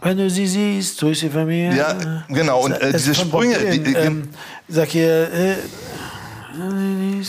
[0.00, 1.72] Wenn du sie siehst, grüß sie von mir.
[1.74, 1.94] Ja,
[2.28, 4.28] genau, und, äh, diese ist Sprünge, die- die- ähm,
[4.68, 5.54] sag hier, äh,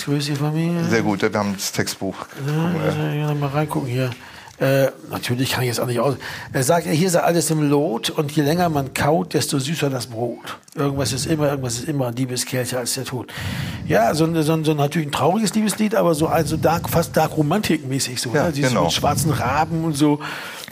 [0.06, 0.84] grüß sie von mir.
[0.86, 2.16] sehr gut, wir haben das Textbuch.
[2.38, 3.16] Gucken wir.
[3.16, 4.12] Ja, mal reingucken hier.
[4.60, 6.16] Äh, natürlich kann ich jetzt auch nicht aus.
[6.52, 10.08] Er sagt, hier ist alles im Lot und je länger man kaut, desto süßer das
[10.08, 10.58] Brot.
[10.76, 13.32] Irgendwas ist immer, irgendwas ist immer ein Liebeskercher als der Tod.
[13.88, 18.20] Ja, so, so, so natürlich ein trauriges Liebeslied, aber so also dark, fast dark romantikmäßig
[18.20, 18.32] so.
[18.34, 18.52] Ja, ne?
[18.52, 18.84] Dieses genau.
[18.84, 20.20] mit schwarzen Raben und so.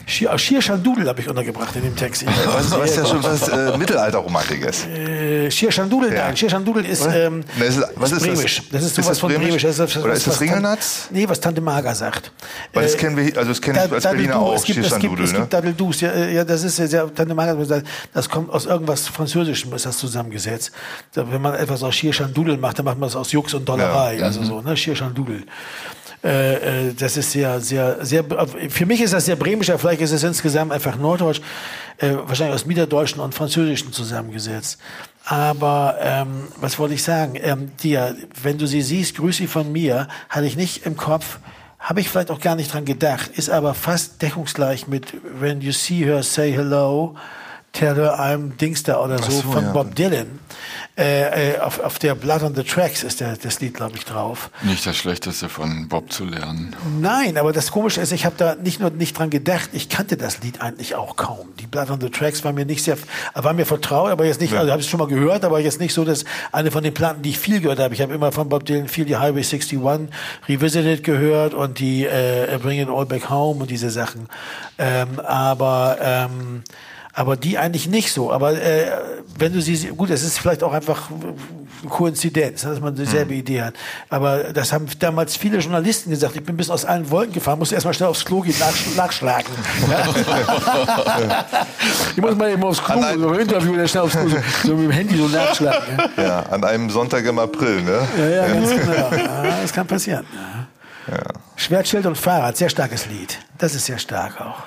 [0.08, 2.24] Schier Schandudel habe ich untergebracht in dem Text.
[2.46, 4.86] Was, was ja schon was äh, Mittelalterromantik ist.
[4.86, 6.26] Äh, Schandudel, Ja.
[6.26, 8.28] nein, Schandudel ist, ähm, Ne, ist es- was ist das?
[8.28, 8.62] bremisch.
[8.72, 9.62] Das ist Ist sowas das von bremisch?
[9.62, 11.08] Das ist, Oder was- ist das Ringelnatz?
[11.10, 12.32] Nee, was Tante Maga sagt.
[12.72, 14.78] Weil das Äh, kennen wir, also das kenne ich Da- als Berliner auch, es gibt,
[14.78, 15.38] es es ne?
[15.40, 19.72] gibt Daddel-Dus, ja, äh, ja, das ist ja Tante gesagt, das kommt aus irgendwas Französischem,
[19.74, 20.72] ist das zusammengesetzt.
[21.14, 24.16] Wenn man etwas aus Schirchandudel macht, dann macht man das aus Jux und Dollerei.
[24.16, 24.22] Mhm.
[24.24, 25.42] also so, ne, Schirchandudel.
[25.42, 25.44] Äh,
[26.22, 28.24] äh, das ist sehr, sehr, sehr,
[28.68, 31.40] für mich ist das sehr bremischer, vielleicht ist es insgesamt einfach Norddeutsch,
[31.98, 34.78] äh, wahrscheinlich aus Niederdeutschen und Französischen zusammengesetzt.
[35.24, 37.34] Aber ähm, was wollte ich sagen?
[37.36, 41.38] Ähm, dir, wenn du sie siehst, grüß sie von mir, hatte ich nicht im Kopf,
[41.78, 45.72] habe ich vielleicht auch gar nicht dran gedacht, ist aber fast deckungsgleich mit When you
[45.72, 47.14] see her, say hello,
[47.80, 49.72] her I'm Dingster oder so, so, von ja.
[49.72, 50.38] Bob Dylan.
[50.98, 54.04] Äh, äh, auf, auf der Blood on the Tracks ist der, das Lied, glaube ich,
[54.04, 54.50] drauf.
[54.62, 56.74] Nicht das Schlechteste von Bob zu lernen.
[57.00, 60.16] Nein, aber das Komische ist, ich habe da nicht nur nicht dran gedacht, ich kannte
[60.16, 61.50] das Lied eigentlich auch kaum.
[61.60, 62.98] Die Blood on the Tracks war mir nicht sehr,
[63.34, 65.94] war mir vertraut, aber jetzt nicht, also habe ich schon mal gehört, aber jetzt nicht
[65.94, 67.94] so, dass eine von den Platten, die ich viel gehört habe.
[67.94, 69.78] Ich habe immer von Bob Dylan viel die Highway 61
[70.48, 74.28] Revisited gehört und die äh, Bring It All Back Home und diese Sachen.
[74.78, 76.64] Ähm, aber ähm,
[77.18, 78.30] aber die eigentlich nicht so.
[78.32, 78.86] Aber äh,
[79.38, 83.62] wenn du sie, gut, es ist vielleicht auch einfach eine Koinzidenz, dass man dieselbe Idee
[83.62, 83.74] hat.
[84.08, 86.36] Aber das haben damals viele Journalisten gesagt.
[86.36, 89.52] Ich bin bis aus allen Wolken gefahren, musste erstmal schnell aufs Klo gehen, nachsch nachschlagen.
[89.90, 91.44] Ja.
[92.16, 94.28] ich muss mal eben aufs Klo, An ein- so im Interview, der schnell aufs Klo,
[94.28, 95.98] so, so mit dem Handy so nachschlagen.
[96.16, 97.98] Ja, Ja, an einem Sonntag im April, ne?
[98.16, 99.10] ja, ja ganz genau.
[99.12, 100.24] Ja, das kann passieren.
[101.10, 101.16] Ja.
[101.56, 103.38] Schwertschild und Fahrrad, sehr starkes Lied.
[103.58, 104.62] Das ist sehr stark auch.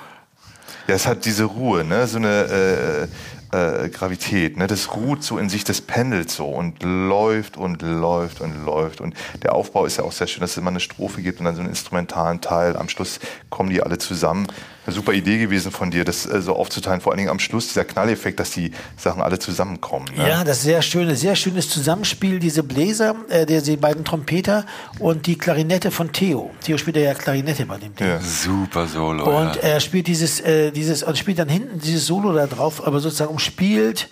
[0.92, 2.06] Es hat diese Ruhe, ne?
[2.06, 3.08] so eine
[3.52, 4.56] äh, äh, Gravität.
[4.56, 4.66] Ne?
[4.66, 9.00] Das ruht so in sich, das pendelt so und läuft und läuft und läuft.
[9.00, 11.46] Und der Aufbau ist ja auch sehr schön, dass es immer eine Strophe gibt und
[11.46, 12.76] dann so einen instrumentalen Teil.
[12.76, 14.46] Am Schluss kommen die alle zusammen.
[14.84, 17.68] Eine super Idee gewesen von dir, das äh, so aufzuteilen, vor allen Dingen am Schluss,
[17.68, 20.06] dieser Knalleffekt, dass die Sachen alle zusammenkommen.
[20.16, 20.28] Ne?
[20.28, 24.66] Ja, das ist sehr schöne, sehr schönes Zusammenspiel, diese Bläser, äh, der, die beiden Trompeter
[24.98, 26.50] und die Klarinette von Theo.
[26.64, 28.06] Theo spielt ja Klarinette bei dem Ding.
[28.06, 28.20] Ja.
[28.20, 29.40] Super Solo.
[29.40, 29.62] Und ja.
[29.62, 33.30] er spielt dieses, äh, dieses, und spielt dann hinten dieses Solo da drauf, aber sozusagen
[33.30, 34.08] umspielt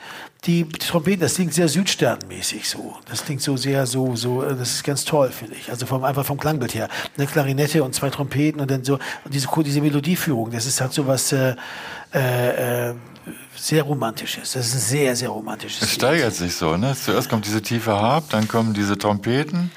[0.47, 1.21] die Trompeten.
[1.21, 2.97] Das klingt sehr Südsternmäßig so.
[3.09, 5.71] Das klingt so sehr so, so, äh, das ist ganz toll, finde ich.
[5.71, 6.89] Also vom, einfach vom Klangbild her.
[7.17, 10.93] Eine Klarinette und zwei Trompeten und dann so, und diese, diese Melodieführung, das ist halt
[10.93, 11.55] so was, äh,
[12.15, 12.95] äh, äh,
[13.57, 14.53] sehr romantisches.
[14.53, 15.83] Das ist ein sehr, sehr romantisches.
[15.83, 15.97] Es Lied.
[15.97, 16.97] steigert sich so, ne?
[16.97, 19.71] Zuerst kommt diese tiefe Harp, dann kommen diese Trompeten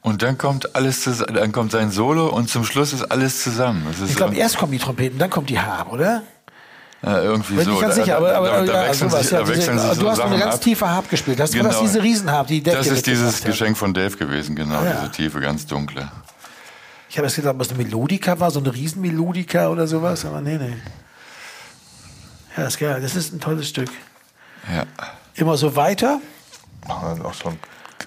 [0.00, 3.86] und dann kommt alles zusammen, dann kommt sein Solo und zum Schluss ist alles zusammen.
[3.90, 6.22] Ist Ich glaube, erst kommen die Trompeten, dann kommt die Harp, oder?
[7.06, 7.72] Ja, irgendwie Bin so.
[7.74, 9.22] ich ganz Da- sicher, aber, da- aber da, da ja, wechseln sowas.
[9.22, 10.60] sich, ja, da wechseln diese, sich du so hast Sachen eine ganz ab.
[10.60, 11.38] tiefe Harp gespielt.
[11.38, 11.82] Das war das Genau.
[11.86, 13.50] diese Riesenharp, die Dave Das ist dieses mitgebracht hat.
[13.52, 14.92] Geschenk von Dave gewesen, genau, Ja.
[15.00, 16.10] diese tiefe, ganz dunkle.
[17.08, 20.40] Ich habe erst gedacht, ob es eine Melodika war, so eine Riesenmelodika oder sowas, aber
[20.40, 20.76] nee, nee.
[22.56, 23.00] Ja, ist geil.
[23.00, 23.90] Das ist ein tolles Stück.
[24.74, 24.84] Ja.
[25.34, 26.20] Immer so weiter.
[27.12, 27.58] Und auch so ein,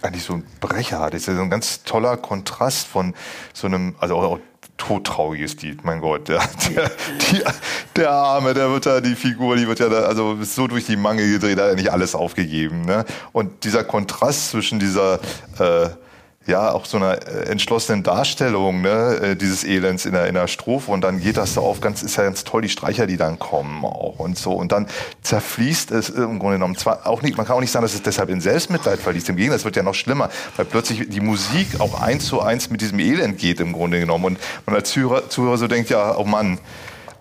[0.02, 1.10] eigentlich so ein Brecher.
[1.10, 3.14] Das ist ja so ein ganz toller Kontrast von
[3.54, 4.40] so einem, also auch,
[4.80, 6.28] auch todtrauriges Lied, mein Gott.
[6.28, 6.92] Der, der,
[7.32, 7.42] die,
[7.96, 10.86] der Arme, der wird da, die Figur, die wird ja da, also ist so durch
[10.86, 12.86] die Mangel gedreht, hat er nicht alles aufgegeben.
[12.86, 13.06] Ne?
[13.32, 15.20] Und dieser Kontrast zwischen dieser,
[15.60, 15.90] äh,
[16.50, 20.48] ja, auch so einer äh, entschlossenen Darstellung ne, äh, dieses Elends in der, in der
[20.48, 23.18] Strophe und dann geht das da auf, ganz, ist ja ganz toll, die Streicher, die
[23.18, 24.54] dann kommen auch und so.
[24.54, 24.88] Und dann
[25.22, 28.02] zerfließt es im Grunde genommen zwar auch nicht, man kann auch nicht sagen, dass es
[28.02, 29.30] deshalb in Selbstmitleid verliest.
[29.30, 32.70] Im Gegenteil, es wird ja noch schlimmer, weil plötzlich die Musik auch eins zu eins
[32.70, 34.26] mit diesem Elend geht im Grunde genommen.
[34.26, 36.60] Und man als Zuhörer, Zuhörer so denkt, ja, oh Mann,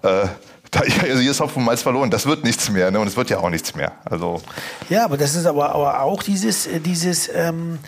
[0.02, 0.26] äh,
[0.70, 3.00] da, also hier ist Hopfen und Malz verloren, das wird nichts mehr, ne?
[3.00, 3.92] Und es wird ja auch nichts mehr.
[4.04, 4.42] Also
[4.90, 7.78] Ja, aber das ist aber, aber auch dieses, äh, dieses, ähm,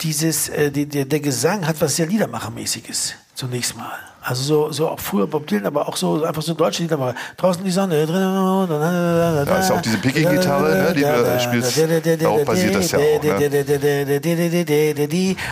[0.00, 3.92] dieses, äh, die, der, der Gesang hat was sehr Liedermachermäßiges zunächst mal.
[4.22, 7.14] Also so, so auch früher Bob Dylan, aber auch so einfach so deutsche Liedermacher.
[7.36, 8.66] Draußen die Sonne, drinnen.
[8.68, 11.78] Da Da ist auch diese Picking-Gitarre, ne, die du spielst.
[12.22, 13.36] Darauf basiert das ja auch, ne?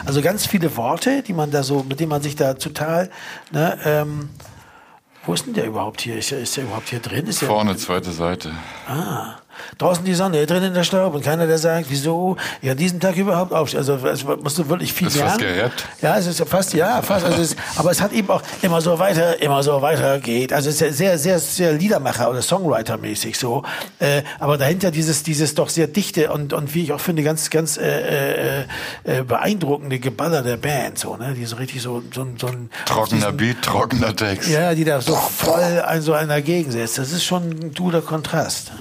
[0.04, 3.10] Also ganz viele Worte, die man da so, mit denen man sich da total,
[3.52, 4.30] ne, ähm,
[5.24, 6.18] wo ist denn der überhaupt hier?
[6.18, 7.26] Ist der, ist der überhaupt hier drin?
[7.26, 8.50] Ist der, Vorne, zweite Seite.
[8.88, 9.36] Ah,
[9.78, 13.16] draußen die Sonne, drinnen der Staub und keiner, der sagt, wieso ich an diesem Tag
[13.16, 13.78] überhaupt aufstehe.
[13.80, 15.56] Also es musst du wirklich viel Ist fast lernen.
[15.56, 15.84] gerappt.
[16.02, 17.24] Ja, es ist ja fast, ja, fast.
[17.24, 20.52] Also es, aber es hat eben auch immer so weiter, immer so weiter geht.
[20.52, 23.62] Also es ist ja sehr, sehr, sehr Liedermacher oder Songwriter-mäßig so.
[23.98, 27.50] Äh, aber dahinter dieses, dieses doch sehr dichte und, und wie ich auch finde, ganz,
[27.50, 28.64] ganz äh, äh,
[29.04, 31.34] äh, beeindruckende Geballer der Band, so, ne?
[31.36, 34.48] Die so richtig so, so, so ein Trockener diesen- Beat, trockener Text.
[34.50, 36.98] ja, die da so voll ein, so einer gegensetzt.
[36.98, 38.68] Das ist schon ein guter Kontrast.
[38.68, 38.74] ja.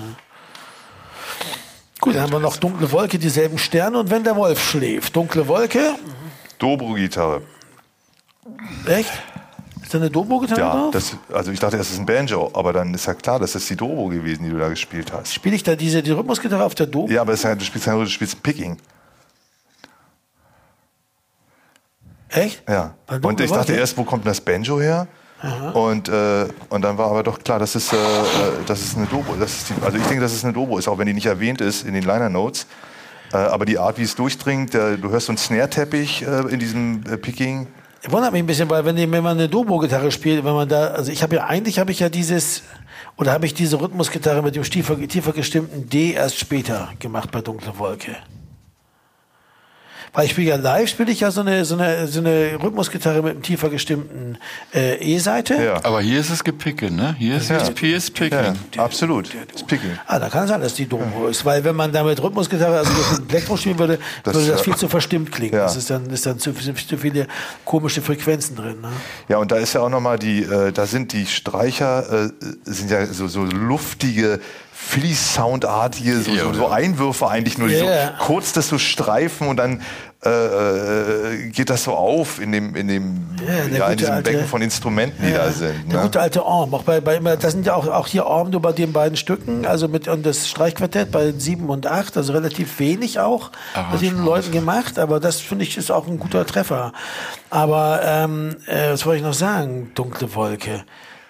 [2.04, 5.16] Gut, dann haben wir noch dunkle Wolke, dieselben Sterne und wenn der Wolf schläft.
[5.16, 5.96] Dunkle Wolke,
[6.60, 7.42] Dobro-Gitarre.
[8.88, 9.10] echt?
[9.82, 10.92] Ist da eine Dobro-Gitarre Ja, drauf?
[10.92, 13.70] das, also ich dachte, das ist ein Banjo, aber dann ist ja klar, das ist
[13.70, 15.34] die Dobro gewesen, die du da gespielt hast.
[15.34, 17.10] Spiele ich da diese die Rhythmusgitarre auf der Dobro?
[17.10, 18.78] Ja, aber ja, du spielst nur, du spielst ein Picking.
[22.28, 22.68] Echt?
[22.68, 22.96] Ja.
[23.22, 25.08] Und ich dachte erst, wo kommt denn das Banjo her?
[25.74, 28.00] Und, äh, und dann war aber doch klar, das ist, äh, äh,
[28.66, 29.36] das ist eine Dobro.
[29.38, 31.26] Das ist die, also ich denke, dass es eine Dobro ist, auch wenn die nicht
[31.26, 32.66] erwähnt ist in den Liner Notes.
[33.34, 37.04] Äh, aber die Art, wie es durchdringt, du hörst so einen Snare-Teppich äh, in diesem
[37.12, 37.68] äh, Picking.
[38.10, 41.12] Wundert mich ein bisschen, weil wenn, wenn man eine Dobro-Gitarre spielt, wenn man da, also
[41.12, 42.64] ich habe ja eigentlich habe ich ja dieses
[43.18, 47.42] oder habe ich diese Rhythmusgitarre mit dem tiefer, tiefer gestimmten D erst später gemacht bei
[47.42, 48.16] Dunkle Wolke.
[50.14, 53.24] Weil ich spiele ja live, spiele ich ja so eine, so eine, so eine Rhythmusgitarre
[53.24, 54.38] mit einem tiefer gestimmten
[54.72, 55.56] äh, E-Seite.
[55.56, 55.80] Ja.
[55.84, 57.16] Aber hier ist es gepicke, ne?
[57.18, 58.56] Hier ist es hier ist Picking.
[58.76, 59.30] Ja, absolut.
[59.52, 59.98] Das Picking.
[60.06, 62.78] Ah, da kann es sein, dass die Dobro ist, weil wenn man da mit Rhythmusgitarre,
[62.78, 64.64] also mit Elektro spielen würde, Das, würde das ja.
[64.64, 65.56] viel zu verstimmt klingen.
[65.56, 65.64] Ja.
[65.64, 67.28] Das ist dann, ist dann zu, sind zu viele
[67.66, 68.82] komische Frequenzen drin.
[68.82, 68.90] Ne?
[69.30, 72.30] Ja, und da ist ja auch nochmal die, äh, da sind die Streicher, äh,
[72.66, 74.40] sind ja so, so luftige,
[74.88, 78.08] Philly-Soundartige, so, so, so Einwürfe eigentlich nur, die Ja.
[78.18, 79.82] so kurz das so streifen und dann
[80.26, 84.32] äh, äh, geht das so auf in dem, in dem, Ja, ja, in diesem alte-
[84.32, 85.92] Becken von Instrumenten, die da sind.
[85.92, 86.04] Der Ne?
[86.04, 88.62] gute alte Orm, auch bei, bei immer, das sind ja auch, auch hier Orm nur
[88.62, 92.80] bei den beiden Stücken, also mit und das Streichquartett bei sieben und acht, also relativ
[92.80, 93.52] wenig auch
[93.92, 96.94] mit den Leuten gemacht, aber das finde ich ist auch ein guter Treffer.
[97.50, 99.92] Aber ähm, äh, was wollte ich noch sagen?
[99.94, 100.86] Dunkle Wolke.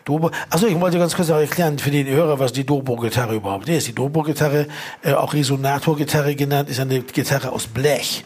[0.05, 0.31] Dobro.
[0.49, 3.87] Achso, ich wollte ganz kurz auch erklären für den Hörer, was die Dobro-Gitarre überhaupt ist.
[3.87, 4.67] Die Dobro-Gitarre,
[5.01, 8.25] äh, auch Resonator-Gitarre genannt, ist eine Gitarre aus Blech.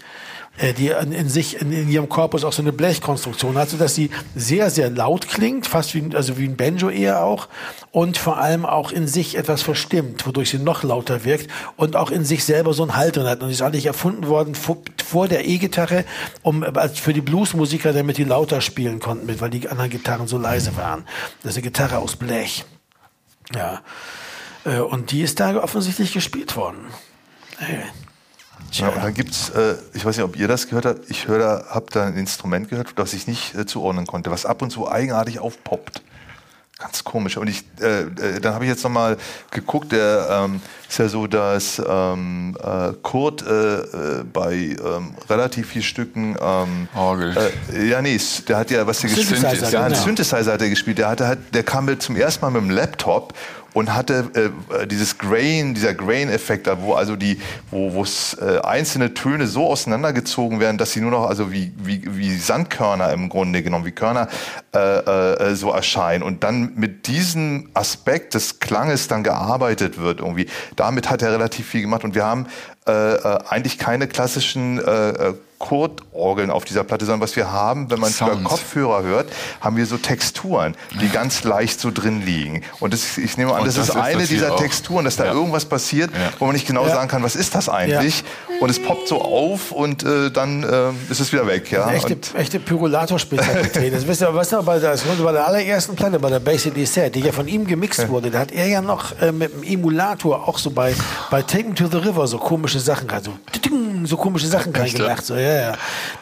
[0.57, 4.69] Äh, die in, sich, in, ihrem Korpus auch so eine Blechkonstruktion hat, sodass sie sehr,
[4.69, 7.47] sehr laut klingt, fast wie, also wie ein Banjo eher auch
[7.91, 12.11] und vor allem auch in sich etwas verstimmt, wodurch sie noch lauter wirkt und auch
[12.11, 13.41] in sich selber so einen Halt drin hat.
[13.41, 16.05] Und die ist eigentlich erfunden worden vor, vor der E-Gitarre,
[16.41, 20.27] um als für die Bluesmusiker, damit die lauter spielen konnten, mit, weil die anderen Gitarren
[20.27, 21.05] so leise waren.
[21.43, 22.65] Das ist eine Gitarre aus Blech.
[23.53, 23.81] Ja.
[24.65, 26.79] Äh, und die ist da offensichtlich gespielt worden.
[27.57, 27.83] Hey.
[28.71, 31.39] Ja, und dann gibt's, äh, ich weiß nicht, ob ihr das gehört habt, ich höre
[31.39, 34.71] da, hab da ein Instrument gehört, das ich nicht äh, zuordnen konnte, was ab und
[34.71, 36.01] zu eigenartig aufpoppt.
[36.79, 37.37] Ganz komisch.
[37.37, 39.17] Und ich, äh, äh dann habe ich jetzt nochmal
[39.49, 45.69] geguckt, der ähm, ist ja so, dass ähm, äh, Kurt äh, äh, bei ähm, relativ
[45.69, 47.35] vielen Stücken ähm, Orgel.
[47.73, 50.05] Äh, ja, nee, der hat ja, was der gespielt hat, ja, einen genau.
[50.05, 50.99] Synthesizer hat er gespielt.
[50.99, 53.33] Der hatte halt, der kam mit zum ersten Mal mit dem Laptop
[53.77, 58.03] und hatte äh, dieses Grain, dieser Grain-Effekt, wo also die, wo
[58.41, 63.13] äh, einzelne Töne so auseinandergezogen werden, dass sie nur noch also wie, wie, wie Sandkörner
[63.13, 64.29] im Grunde genommen, wie Körner
[64.73, 70.47] äh, äh, so erscheinen und dann mit diesem Aspekt des Klanges dann gearbeitet wird irgendwie.
[70.75, 72.47] Damit hat er relativ viel gemacht und wir haben
[72.87, 74.79] äh, äh, eigentlich keine klassischen
[75.59, 79.75] Chordorgeln auf dieser Platte, sondern was wir haben, wenn man es über Kopfhörer hört, haben
[79.75, 82.61] wir so Texturen, die ganz leicht so drin liegen.
[82.79, 85.33] Und das, ich nehme an, das, das, ist eine das dieser Texturen, dass da ja.
[85.33, 86.31] irgendwas passiert, ja.
[86.37, 86.93] wo man nicht genau ja.
[86.93, 88.23] sagen kann, was ist das eigentlich?
[88.59, 91.71] Und es poppt so auf und äh, dann äh, ist es wieder weg.
[91.71, 91.85] Ja?
[91.85, 93.93] Eine echte, und echte Pyrolator-Spezialität.
[93.93, 97.15] das wisst ihr, was noch bei der, bei der allerersten Platte, bei der Basically Set,
[97.15, 100.47] die ja von ihm gemixt wurde, da hat er ja noch äh, mit dem Emulator
[100.47, 100.93] auch so bei,
[101.31, 103.69] bei Take Me to the River so komische Sachen, also so
[104.05, 105.25] komische Sachen reingemacht.
[105.25, 105.73] So, ja, ja.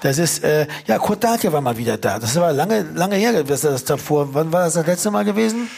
[0.01, 2.19] Das ist, äh, ja, Kurt Dahlke war mal wieder da.
[2.19, 5.69] Das war lange, lange her, dass das davor, wann war das das letzte Mal gewesen?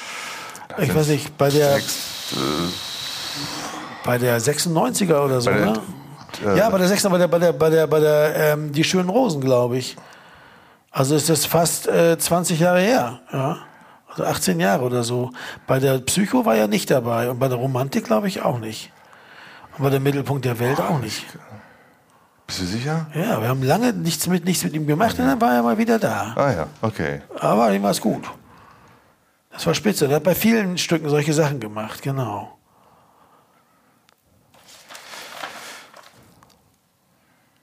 [0.77, 5.73] Ich weiß nicht, bei der, Sechs, äh, bei der 96er oder so, ne?
[6.45, 8.83] Äh, ja, bei der 6er, bei der, bei der, bei der, bei der, ähm, die
[8.83, 9.95] schönen Rosen, glaube ich.
[10.91, 13.57] Also ist das fast äh, 20 Jahre her, ja.
[14.09, 15.31] Also 18 Jahre oder so.
[15.67, 18.91] Bei der Psycho war er nicht dabei und bei der Romantik glaube ich auch nicht.
[19.77, 21.23] Und bei der Mittelpunkt der Welt auch nicht.
[22.47, 23.07] Bist du sicher?
[23.13, 25.77] Ja, wir haben lange nichts mit, nichts mit ihm gemacht und dann war er mal
[25.77, 26.33] wieder da.
[26.37, 27.21] Ah ja, okay.
[27.39, 28.23] Aber ihm war es gut.
[29.51, 30.05] Das war spitze.
[30.05, 32.57] Er hat bei vielen Stücken solche Sachen gemacht, genau.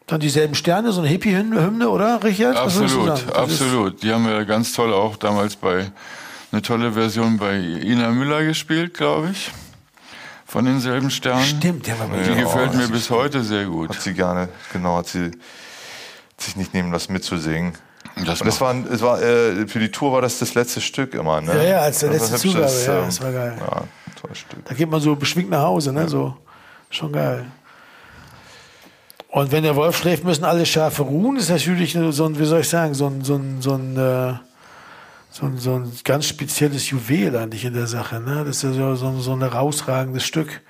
[0.07, 2.57] Dann dieselben Sterne, so eine Hippie-Hymne, oder, Richard?
[2.57, 4.03] Absolut, absolut.
[4.03, 5.91] Die haben wir ganz toll auch damals bei,
[6.53, 9.51] eine tolle Version bei Ina Müller gespielt, glaube ich
[10.45, 11.45] von denselben Sternen.
[11.45, 13.91] Stimmt, der war bei Die gefällt mir bis heute sehr gut.
[13.91, 15.31] Hat sie gerne, genau, hat sie
[16.39, 17.75] sich nicht nehmen lassen mitzusingen.
[18.17, 21.15] Das, und das war, es war äh, für die Tour war das das letzte Stück
[21.15, 21.57] immer, ne?
[21.57, 23.57] Ja, ja, als der letzte Zugabe, ja, das war geil.
[23.59, 23.83] Ja,
[24.21, 24.65] tolles Stück.
[24.65, 26.03] Da geht man so beschwingt nach Hause, ne?
[26.03, 26.09] Ja.
[26.09, 26.37] So,
[26.91, 27.47] schon geil.
[29.29, 31.35] Und wenn der Wolf schläft, müssen alle Schafe ruhen.
[31.35, 33.97] Das ist natürlich so ein, wie soll ich sagen, so ein, so ein, so ein
[33.97, 34.35] äh,
[35.35, 38.21] so, ein, so ein ganz spezielles Juwel eigentlich in der Sache.
[38.21, 38.45] Ne?
[38.47, 40.61] Das ist ja so, so ein herausragendes Stück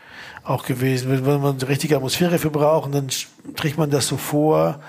[0.42, 1.26] auch gewesen.
[1.26, 3.08] Wenn, man die richtige Atmosphäre für braucht, dann
[3.56, 4.80] trägt man das so vor.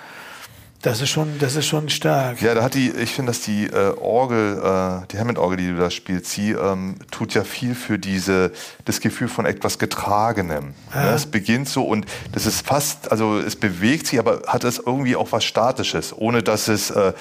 [0.86, 2.40] Das ist schon, das ist schon stark.
[2.44, 5.78] Ja, da hat die, ich finde, dass die äh, Orgel, äh, die Hammond-Orgel, die du
[5.78, 8.52] da spielst, sie ähm, tut ja viel für diese,
[8.86, 10.76] das Gefühl von etwas Getragenem.
[10.94, 11.06] Ja.
[11.06, 11.10] Ne?
[11.16, 15.16] Es beginnt so und das ist fast, also es bewegt sich, aber hat es irgendwie
[15.16, 17.14] auch was Statisches, ohne dass es äh,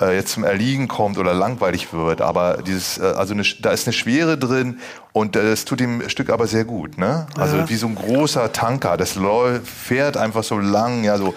[0.00, 2.20] äh, jetzt zum Erliegen kommt oder langweilig wird.
[2.20, 4.78] Aber dieses, äh, also eine, da ist eine Schwere drin
[5.12, 6.98] und äh, das tut dem Stück aber sehr gut.
[6.98, 7.26] Ne?
[7.36, 7.68] Also ja.
[7.68, 9.18] wie so ein großer Tanker, das
[9.64, 11.34] fährt einfach so lang, ja so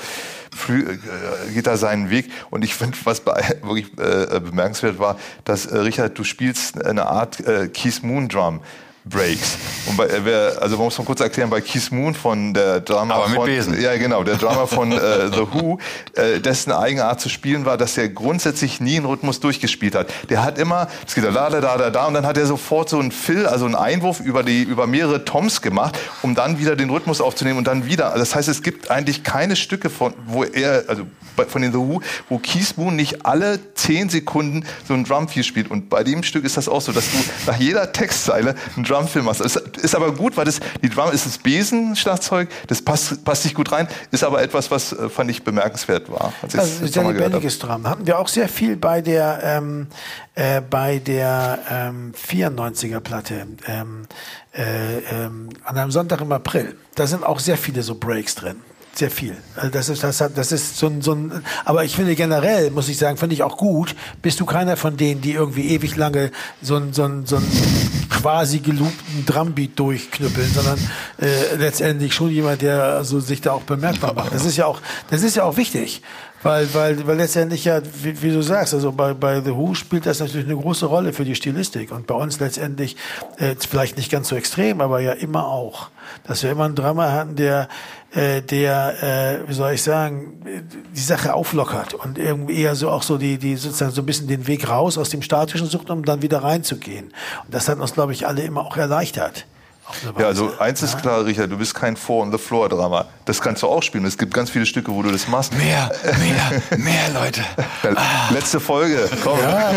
[1.53, 2.29] geht da seinen Weg.
[2.49, 7.07] Und ich finde, was bei, wirklich äh, bemerkenswert war, dass äh, Richard, du spielst eine
[7.07, 8.61] Art äh, Keith Moon Drum.
[9.05, 9.57] Breaks.
[9.87, 13.15] Und bei, wer, also man muss mal kurz erklären, bei Keith Moon von der Drama
[13.15, 13.81] Aber von, Besen.
[13.81, 14.97] ja genau, der Drama von äh,
[15.31, 15.79] The Who,
[16.13, 20.07] äh, dessen Eigenart zu spielen war, dass er grundsätzlich nie einen Rhythmus durchgespielt hat.
[20.29, 22.89] Der hat immer, es geht da da da da da und dann hat er sofort
[22.89, 26.75] so einen Fill, also einen Einwurf über die über mehrere Toms gemacht, um dann wieder
[26.75, 28.13] den Rhythmus aufzunehmen und dann wieder.
[28.15, 31.07] Das heißt, es gibt eigentlich keine Stücke von, wo er, also
[31.47, 35.71] von den The Who, wo Keith Moon nicht alle zehn Sekunden so ein Drumfeel spielt.
[35.71, 39.21] Und bei dem Stück ist das auch so, dass du nach jeder Textzeile einen Drumfill
[39.21, 39.41] machst.
[39.41, 43.55] Das ist aber gut, weil das, die Drum ist das Besenschlagzeug, das passt, passt nicht
[43.55, 46.33] gut rein, ist aber etwas, was äh, fand ich bemerkenswert war.
[46.41, 47.87] Als also sehr lebendiges Drum.
[47.87, 49.87] Hatten wir auch sehr viel bei der, ähm,
[50.35, 53.47] äh, bei der ähm, 94er Platte.
[53.67, 54.07] Ähm,
[54.53, 56.75] äh, ähm, an einem Sonntag im April.
[56.95, 58.57] Da sind auch sehr viele so Breaks drin.
[58.93, 59.37] Sehr viel.
[59.55, 62.71] Also das ist, das, hat, das ist so ein, so ein, aber ich finde generell,
[62.71, 65.95] muss ich sagen, finde ich auch gut, bist du keiner von denen, die irgendwie ewig
[65.95, 66.31] lange
[66.61, 67.45] so ein, so ein, so ein
[68.09, 70.77] quasi gelobten Drumbeat durchknüppeln, sondern
[71.21, 74.33] äh, letztendlich schon jemand, der also sich da auch bemerkbar macht.
[74.33, 76.01] Das ist ja auch, das ist ja auch wichtig.
[76.43, 80.07] Weil, weil, weil letztendlich ja, wie, wie du sagst, also bei, bei The Who spielt
[80.07, 82.97] das natürlich eine große Rolle für die Stilistik und bei uns letztendlich
[83.37, 85.89] äh, vielleicht nicht ganz so extrem, aber ja immer auch,
[86.23, 87.67] dass wir immer einen Drama hatten, der,
[88.13, 90.41] äh, der, äh, wie soll ich sagen,
[90.95, 94.27] die Sache auflockert und irgendwie eher so auch so die, die sozusagen so ein bisschen
[94.27, 97.13] den Weg raus aus dem statischen sucht, um dann wieder reinzugehen.
[97.45, 99.45] Und das hat uns, glaube ich, alle immer auch erleichtert.
[100.17, 103.05] Ja, also eins ist klar, Richard, du bist kein Four-on-the-Floor-Drama.
[103.25, 104.05] Das kannst du auch spielen.
[104.05, 105.53] Es gibt ganz viele Stücke, wo du das machst.
[105.57, 107.41] Mehr, mehr, mehr Leute.
[107.83, 107.91] Ja,
[108.33, 109.37] letzte Folge, komm.
[109.39, 109.71] Ja,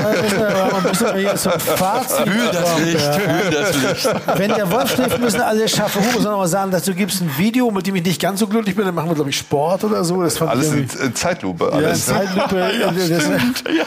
[0.73, 3.13] man muss aber hier zum Fazit Fühl das Licht, ja.
[3.13, 3.75] fühl das
[4.05, 4.11] Licht.
[4.37, 6.05] Wenn der Wolf schläft, müssen alle schaffen.
[6.05, 8.39] Hu muss noch mal sagen, dass du gibst ein Video, mit dem ich nicht ganz
[8.41, 8.85] so glücklich bin.
[8.85, 10.23] Dann machen wir, glaube ich, Sport oder so.
[10.23, 11.65] Das fand Alles ich in, irgendwie- in Zeitlupe.
[11.65, 12.07] ja, Alles.
[12.07, 12.71] Zeitlupe,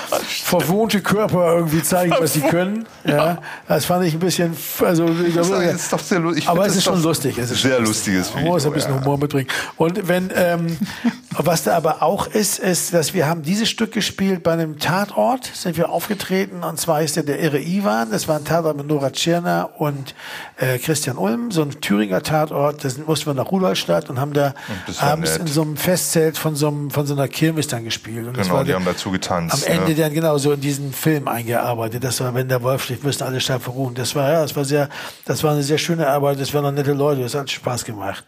[0.09, 2.85] das verwohnte Körper irgendwie zeigen, was sie können.
[3.05, 3.37] Ja,
[3.67, 6.83] das fand ich ein bisschen, also, Das ist doch sehr lu- ich aber es ist
[6.83, 7.37] schon doch lustig.
[7.37, 8.99] Es ist sehr lustiges Man muss ein Video, bisschen ja.
[9.01, 9.47] Humor mitbringen.
[9.77, 10.77] Und wenn, ähm,
[11.31, 15.49] was da aber auch ist, ist, dass wir haben dieses Stück gespielt bei einem Tatort,
[15.53, 18.87] sind wir aufgetreten, und zwar ist der der irre Ivan, das war ein Tatort mit
[18.87, 20.15] Nora Tschirner und
[20.57, 24.53] äh, Christian Ulm, so ein Thüringer Tatort, da mussten wir nach Rudolstadt und haben da
[24.99, 25.41] war abends nett.
[25.41, 28.27] in so einem Festzelt von so, einem, von so einer Kirmes dann gespielt.
[28.27, 29.67] Und Genau, die haben dazu getanzt.
[29.67, 29.95] am Ende ne?
[29.95, 32.03] dann genau so in diesen Film eingearbeitet.
[32.03, 33.93] Das war, wenn der Wolf schläft, müssen alle Schafe ruhen.
[33.95, 34.89] Das war, ja, das war sehr,
[35.25, 36.39] das war eine sehr schöne Arbeit.
[36.39, 37.21] Das waren nette Leute.
[37.21, 38.25] Das hat Spaß gemacht.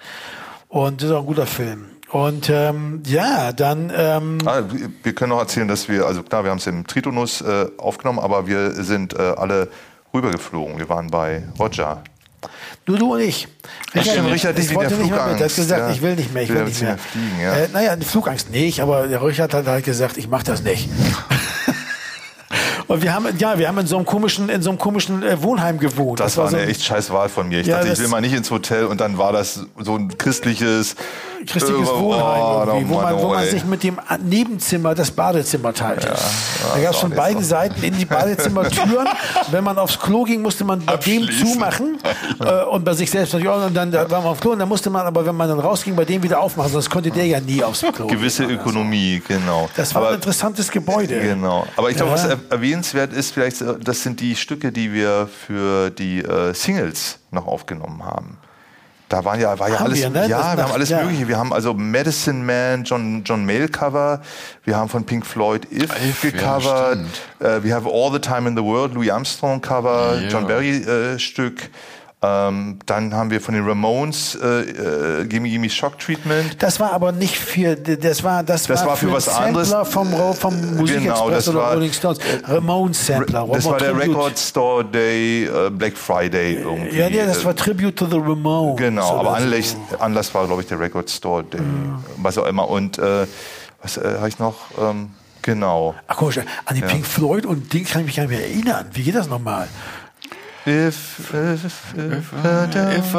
[0.70, 1.86] Und das ist auch ein guter Film.
[2.12, 4.62] Und ähm, ja, dann ähm, Ah,
[5.04, 8.18] wir- können noch erzählen, dass wir, also klar, wir haben es im Tritonus äh, aufgenommen,
[8.20, 9.68] aber wir sind äh, alle
[10.14, 10.80] rübergeflogen.
[10.80, 12.02] Wir waren bei Roger.
[12.88, 13.48] nur du und ich.
[14.02, 15.12] stimmt, Richard, ich nicht wegen der mehr mit.
[15.12, 15.92] Er hat Flugangst, gesagt, ja.
[15.92, 16.90] ich will nicht mehr, ich Will will nicht mehr.
[16.92, 17.54] mehr fliegen, ja.
[17.54, 20.90] äh, naja, Flugangst nicht, aber der Richard hat halt gesagt, ich mache das nicht.
[22.90, 25.42] Und wir haben, ja, wir haben in so einem komischen, in so einem komischen äh,
[25.44, 26.20] Wohnheim gewohnt.
[26.20, 27.62] Das, war so eine ein- echt scheiß Wahl von mir.
[27.62, 29.96] Ich Ja, dachte, ich das- will mal nicht ins Hotel und dann war das so
[29.96, 30.96] ein christliches
[31.48, 36.08] christliches Wohnheim, oh, wo, man, wo man sich mit dem Nebenzimmer das Badezimmer teilte.
[36.74, 37.50] da gab es von beiden so.
[37.50, 39.08] Seiten in die Badezimmertüren.
[39.52, 41.98] Wenn man aufs Klo ging, musste man bei dem zumachen
[42.42, 43.66] äh, und bei sich selbst natürlich auch.
[43.66, 45.60] Und dann da war man aufs Klo und dann musste man aber, wenn man dann
[45.60, 46.72] rausging, bei dem wieder aufmachen.
[46.74, 48.08] Sonst konnte der ja nie aufs Klo.
[48.08, 48.44] gewisse.
[48.44, 49.70] Ökonomie, genau.
[49.78, 51.20] Das war ein Aber interessantes Gebäude.
[51.22, 51.66] Genau.
[51.78, 52.16] Aber ich glaube, Ja.
[52.18, 52.38] was er-
[52.80, 57.48] erwähnenswert ist, vielleicht, äh, das sind die Stücke, die wir für die äh, Singles noch
[57.48, 58.38] aufgenommen haben.
[59.10, 60.28] Da waren ja, war ja Haben alles, wir, ne?
[60.28, 61.02] ja, Das wir haben alles ja.
[61.02, 61.28] Mögliche.
[61.28, 64.22] Wir haben also Medicine Man, John, John Mayle Cover.
[64.66, 67.00] Wir haben von Pink Floyd If, If, ja, gecovert.
[67.00, 67.22] stimmt.
[67.40, 70.28] äh, wir haben All the Time in the World, Louis Armstrong Cover, Ja.
[70.30, 71.70] John Barry äh, Stück.
[72.22, 76.62] Ähm, dann haben wir von den Ramones äh, äh, Gimme Gimme Shock Treatment.
[76.62, 79.70] Das war aber nicht für, das war, das, Das war für einen was Sampler anderes.
[79.90, 82.20] vom, vom Musikexpress Genau, das oder war- Rolling Stones.
[82.44, 83.48] Ramones Sampler.
[83.54, 84.08] Das war der Tribute.
[84.10, 86.98] Record Store Day, äh, Black Friday irgendwie.
[86.98, 88.78] Ja, ja, das Äh, war Tribute to the Ramones.
[88.78, 89.36] Genau, aber.
[89.36, 91.62] Anlass, Anlass war, glaube ich, der Record Store Day,
[92.18, 92.68] was auch immer.
[92.70, 93.28] Und äh,
[93.82, 94.56] was äh, habe ich noch?
[94.78, 95.12] Ähm,
[95.42, 95.96] genau.
[96.06, 98.88] Ach komisch, an die Pink Floyd und Ding kann ich mich gar nicht mehr erinnern.
[98.92, 99.70] Wie geht das nochmal?
[100.70, 102.34] If, if, if,
[102.94, 103.18] If I,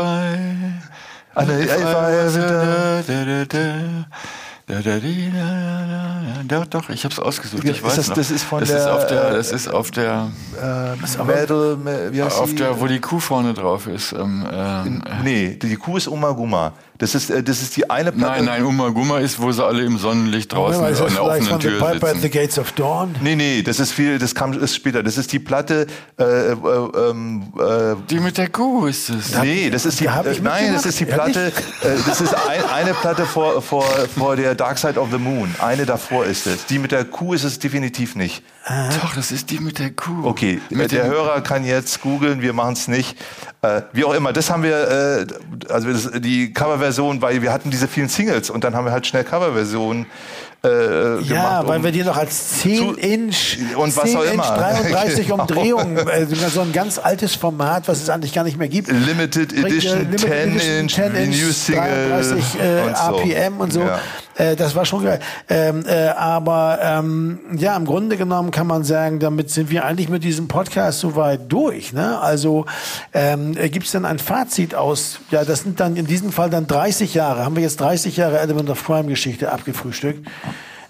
[1.34, 4.06] Ah, nee, if I ever- da, da, da.
[6.46, 7.64] Doch, doch, ich habe es ausgesucht.
[7.64, 8.14] Ich weiß das- noch.
[8.16, 10.28] das ist von das der, ist auf der, äh, das ist auf der,
[10.60, 10.96] äh,
[11.76, 12.56] Me- wie heißt auf die?
[12.56, 14.12] der, wo die Kuh vorne drauf ist.
[14.12, 16.72] Ähm, ähm, Nee, die Kuh ist Oma Guma.
[17.00, 18.44] Das ist, äh, das ist die eine Platte.
[18.44, 21.78] nein, nein, Uma Guma ist, wo sie alle im Sonnenlicht draußen an der offenen Tür
[21.78, 22.30] Piper at the sitzen.
[22.30, 23.14] Gates of Dawn?
[23.22, 25.02] Nee, nee, das ist viel, das kam ist später.
[25.02, 25.86] Das ist die Platte,
[26.18, 29.34] äh, äh, ähm, äh, Die mit der Kuh ist es.
[29.40, 31.06] Nee, das ist die, ich äh, nein, das ist die?
[31.06, 33.84] Platte, äh, das ist ein, eine Platte vor, vor,
[34.16, 35.54] vor der Dark Side of the Moon.
[35.58, 36.66] Eine davor ist es.
[36.66, 38.42] Die mit der Kuh ist es definitiv nicht.
[39.02, 40.24] Doch, das ist die mit der Kuh.
[40.24, 43.16] Okay, mit der Hörer kann jetzt googeln, wir machen es nicht.
[43.62, 46.89] Äh, wie auch immer, das haben wir, äh, also das, die Coverversion,
[47.22, 50.06] weil wir hatten diese vielen Singles und dann haben wir halt schnell Coverversionen
[50.62, 51.24] äh, gemacht.
[51.30, 54.32] Ja, weil um- wir die noch als 10 zu- Inch, und was 10 auch Inch
[54.34, 54.42] immer.
[54.58, 55.40] 33 Genau.
[55.42, 58.88] Umdrehungen, äh, so ein ganz altes Format, was es eigentlich gar nicht mehr gibt.
[58.90, 63.18] Limited Edition, Limited 10 Edition, Inch, 10 Inch, New Single 33 äh, und so.
[63.18, 63.80] RPM und so.
[63.80, 64.00] Ja.
[64.40, 65.20] Äh, das war schon geil.
[65.48, 70.08] Ähm, äh, aber ähm, ja, im Grunde genommen kann man sagen, damit sind wir eigentlich
[70.08, 71.92] mit diesem Podcast soweit durch.
[71.92, 72.18] Ne?
[72.18, 72.64] Also
[73.12, 75.20] ähm, gibt es denn ein Fazit aus?
[75.30, 77.44] Ja, das sind dann in diesem Fall dann 30 Jahre.
[77.44, 80.26] Haben wir jetzt 30 Jahre Element of Crime Geschichte abgefrühstückt?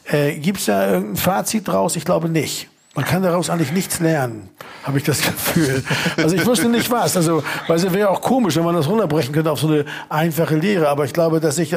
[0.05, 1.97] Äh, gibt es da irgendein Fazit draus?
[1.97, 2.69] Ich glaube nicht.
[2.97, 4.49] Man kann daraus eigentlich nichts lernen,
[4.83, 5.85] habe ich das Gefühl.
[6.17, 7.17] Also ich wusste nicht was.
[7.17, 10.57] Also, weil es wäre auch komisch, wenn man das runterbrechen könnte auf so eine einfache
[10.57, 10.89] Lehre.
[10.89, 11.77] Aber ich glaube, dass ich,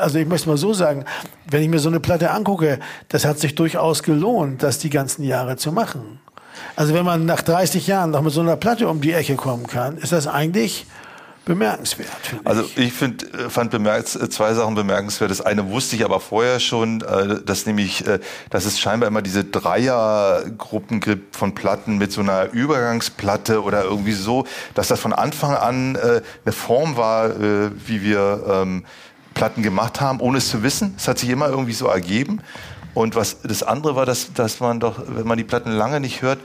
[0.00, 1.04] also ich möchte mal so sagen,
[1.50, 5.24] wenn ich mir so eine Platte angucke, das hat sich durchaus gelohnt, das die ganzen
[5.24, 6.20] Jahre zu machen.
[6.76, 9.66] Also wenn man nach 30 Jahren noch mit so einer Platte um die Ecke kommen
[9.66, 10.86] kann, ist das eigentlich
[11.44, 12.08] bemerkenswert.
[12.44, 15.30] Also ich find, äh, fand äh, zwei Sachen bemerkenswert.
[15.30, 18.04] Das eine wusste ich aber vorher schon, äh, dass nämlich,
[18.50, 24.12] dass es scheinbar immer diese Dreiergruppen gibt von Platten mit so einer Übergangsplatte oder irgendwie
[24.12, 28.84] so, dass das von Anfang an eine Form war, wie wir ähm,
[29.34, 30.94] Platten gemacht haben, ohne es zu wissen.
[30.96, 32.40] Es hat sich immer irgendwie so ergeben.
[32.94, 36.22] Und was das andere war, dass, dass man doch, wenn man die Platten lange nicht
[36.22, 36.38] hört,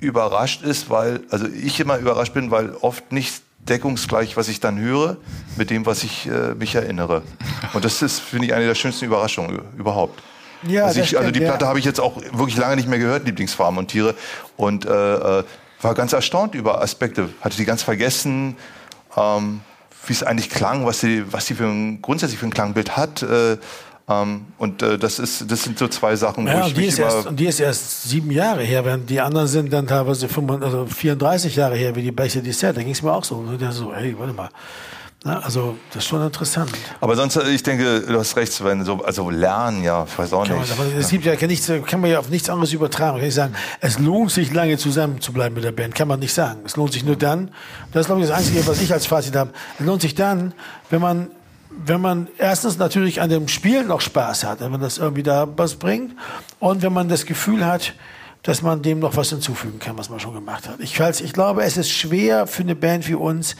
[0.00, 4.78] überrascht ist, weil, also ich immer überrascht bin, weil oft nicht deckungsgleich, was ich dann
[4.78, 5.16] höre,
[5.56, 7.22] mit dem, was ich äh, mich erinnere.
[7.74, 10.22] Und das ist, finde ich, eine der schönsten Überraschungen überhaupt.
[10.62, 11.68] Ja, also, ich, also die Platte ja.
[11.68, 14.14] habe ich jetzt auch wirklich lange nicht mehr gehört, Lieblingsfarben und Tiere.
[14.56, 15.44] Und äh, äh,
[15.80, 17.28] war ganz erstaunt über Aspekte.
[17.40, 18.56] Hatte die ganz vergessen,
[19.16, 19.60] ähm,
[20.06, 23.22] wie es eigentlich klang, was sie, was sie für ein, grundsätzlich für ein Klangbild hat.
[23.22, 23.58] Äh,
[24.08, 26.98] ähm, und äh, das, ist, das sind so zwei Sachen, ja, wo ich die ist,
[26.98, 30.64] erst, und die ist erst sieben Jahre her, während die anderen sind dann teilweise 35,
[30.64, 32.76] also 34 Jahre her, wie die Bäche Dessert.
[32.76, 33.44] Da ging es mir auch so.
[33.70, 34.48] so, hey, warte mal.
[35.24, 36.70] Na, also das ist schon interessant.
[37.00, 40.46] Aber sonst, ich denke, du hast recht, Sven, so, also lernen, ja, ich weiß auch
[40.46, 40.78] kann nicht.
[40.78, 43.14] Man, es gibt ja kann, nichts, kann man ja auf nichts anderes übertragen.
[43.14, 46.06] Man kann nicht sagen, es lohnt sich lange zusammen zu bleiben mit der Band, kann
[46.06, 46.60] man nicht sagen.
[46.64, 47.50] Es lohnt sich nur dann,
[47.92, 49.50] das ist glaube ich das Einzige, was ich als Fazit habe,
[49.80, 50.54] es lohnt sich dann,
[50.90, 51.26] wenn man
[51.84, 55.46] wenn man erstens natürlich an dem Spiel noch Spaß hat, wenn man das irgendwie da
[55.56, 56.14] was bringt
[56.58, 57.94] und wenn man das Gefühl hat,
[58.42, 60.80] dass man dem noch was hinzufügen kann, was man schon gemacht hat.
[60.80, 63.56] Ich, ich glaube, es ist schwer für eine Band wie uns,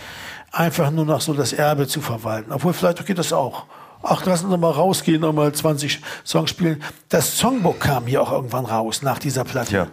[0.53, 2.53] einfach nur noch so das Erbe zu verwalten.
[2.53, 3.67] Obwohl vielleicht geht das auch.
[4.03, 6.83] Ach, lassen Sie mal rausgehen und mal 20 Songs spielen.
[7.09, 9.75] Das Songbook kam hier auch irgendwann raus nach dieser Platte.
[9.75, 9.87] Ja.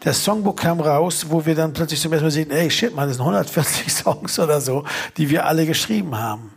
[0.00, 3.08] Das Songbook kam raus, wo wir dann plötzlich zum ersten Mal sehen, ey, shit, man,
[3.08, 4.84] das sind 140 Songs oder so,
[5.16, 6.52] die wir alle geschrieben haben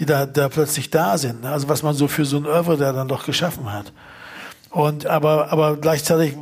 [0.00, 1.42] die da, da plötzlich da sind.
[1.42, 1.50] Ne?
[1.50, 3.92] Also was man so für so ein Oeuvre da dann doch geschaffen hat.
[4.70, 6.34] Und aber, aber gleichzeitig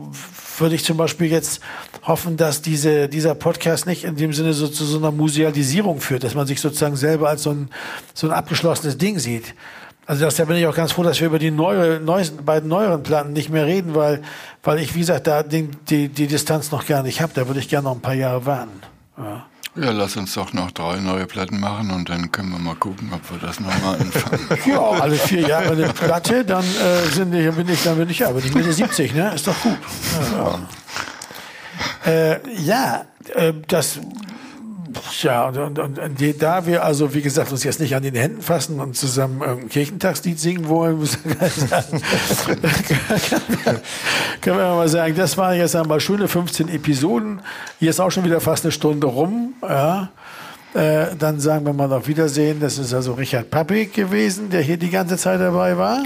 [0.59, 1.61] würde ich zum Beispiel jetzt
[2.03, 6.25] hoffen, dass diese, dieser Podcast nicht in dem Sinne so zu so einer Musealisierung führt,
[6.25, 7.71] dass man sich sozusagen selber als so ein,
[8.15, 9.55] so ein abgeschlossenes Ding sieht.
[10.07, 12.69] Also das, da bin ich auch ganz froh, dass wir über die neue, neuesten, beiden
[12.69, 14.23] neueren Platten nicht mehr reden, weil,
[14.63, 17.33] weil ich, wie gesagt, da die, die, die Distanz noch gar nicht habe.
[17.35, 18.81] Da würde ich gerne noch ein paar Jahre warten.
[19.19, 19.47] Ja.
[19.81, 23.11] Ja, lass uns doch noch drei neue Platten machen und dann können wir mal gucken,
[23.12, 24.49] ob wir das nochmal anfangen.
[24.66, 28.31] ja, alle vier Jahre eine Platte, dann äh, sind, bin ich, dann bin ich ja,
[28.31, 29.35] bin ich Mitte 70, ne?
[29.35, 29.79] Ist doch gut.
[30.33, 30.59] Ja,
[32.07, 32.12] ja.
[32.12, 33.05] Äh, ja
[33.35, 34.01] äh, das
[35.22, 38.43] ja, und, und, und, da wir also, wie gesagt, uns jetzt nicht an den Händen
[38.43, 42.03] fassen und zusammen ein Kirchentagslied singen wollen, sagen,
[44.41, 47.41] können wir mal sagen, das waren jetzt einmal schöne 15 Episoden.
[47.78, 49.55] Hier ist auch schon wieder fast eine Stunde rum.
[49.62, 50.11] Ja.
[50.74, 52.61] Äh, dann sagen wir mal auf Wiedersehen.
[52.61, 56.03] Das ist also Richard Pappig gewesen, der hier die ganze Zeit dabei war.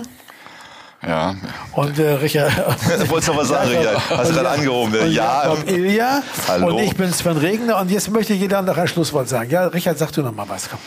[1.06, 1.34] Ja.
[1.72, 2.52] Und äh, Richard.
[3.08, 4.10] Wolltest du was sagen, Richard?
[4.10, 4.94] Hast du gerade angehoben?
[5.00, 5.44] Und ja.
[5.44, 6.22] Jakob Ilja.
[6.46, 6.66] Hallo.
[6.68, 7.80] Und ich bin Sven Regner.
[7.80, 9.50] Und jetzt möchte jeder noch ein Schlusswort sagen.
[9.50, 10.68] Ja, Richard, sag du noch mal was.
[10.70, 10.78] Komm.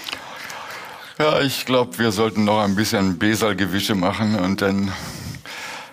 [1.17, 4.91] Ja, ich glaube, wir sollten noch ein bisschen Besalgewische machen und dann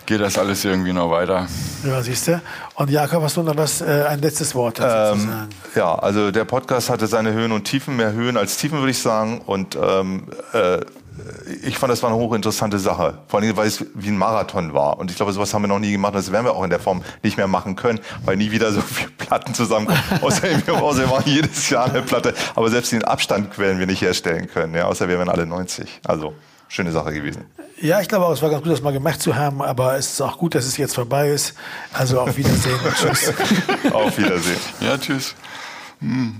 [0.05, 1.47] geht das alles irgendwie noch weiter.
[1.85, 2.41] Ja, siehst du.
[2.75, 5.49] Und Jakob, hast du noch was, äh, ein letztes Wort dazu ähm, zu sagen?
[5.75, 8.99] Ja, also der Podcast hatte seine Höhen und Tiefen, mehr Höhen als Tiefen, würde ich
[8.99, 9.39] sagen.
[9.45, 10.79] Und ähm, äh,
[11.63, 13.19] ich fand, das war eine hochinteressante Sache.
[13.27, 14.97] Vor allem, weil es wie ein Marathon war.
[14.97, 16.13] Und ich glaube, sowas haben wir noch nie gemacht.
[16.13, 18.71] Und das werden wir auch in der Form nicht mehr machen können, weil nie wieder
[18.71, 19.99] so viele Platten zusammenkommen.
[20.21, 22.33] Außerdem, wir, außer wir machen jedes Jahr eine Platte.
[22.55, 24.73] Aber selbst den Abstand werden wir nicht herstellen können.
[24.75, 26.01] Ja, außer wir werden alle 90.
[26.05, 26.33] Also,
[26.67, 27.45] schöne Sache gewesen.
[27.79, 29.61] Ja, ich glaube auch, es war ganz gut, das mal gemacht zu haben.
[29.61, 31.53] Aber es ist auch gut, dass es jetzt vorbei ist.
[31.93, 33.33] Also, auf Wiedersehen und tschüss.
[33.91, 34.59] auf Wiedersehen.
[34.79, 35.35] Ja, tschüss.
[35.99, 36.39] Hm.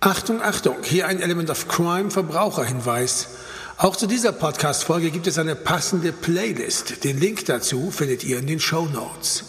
[0.00, 3.30] Achtung, Achtung, hier ein Element of Crime Verbraucherhinweis.
[3.78, 7.02] Auch zu dieser Podcast-Folge gibt es eine passende Playlist.
[7.02, 9.47] Den Link dazu findet ihr in den Show Notes.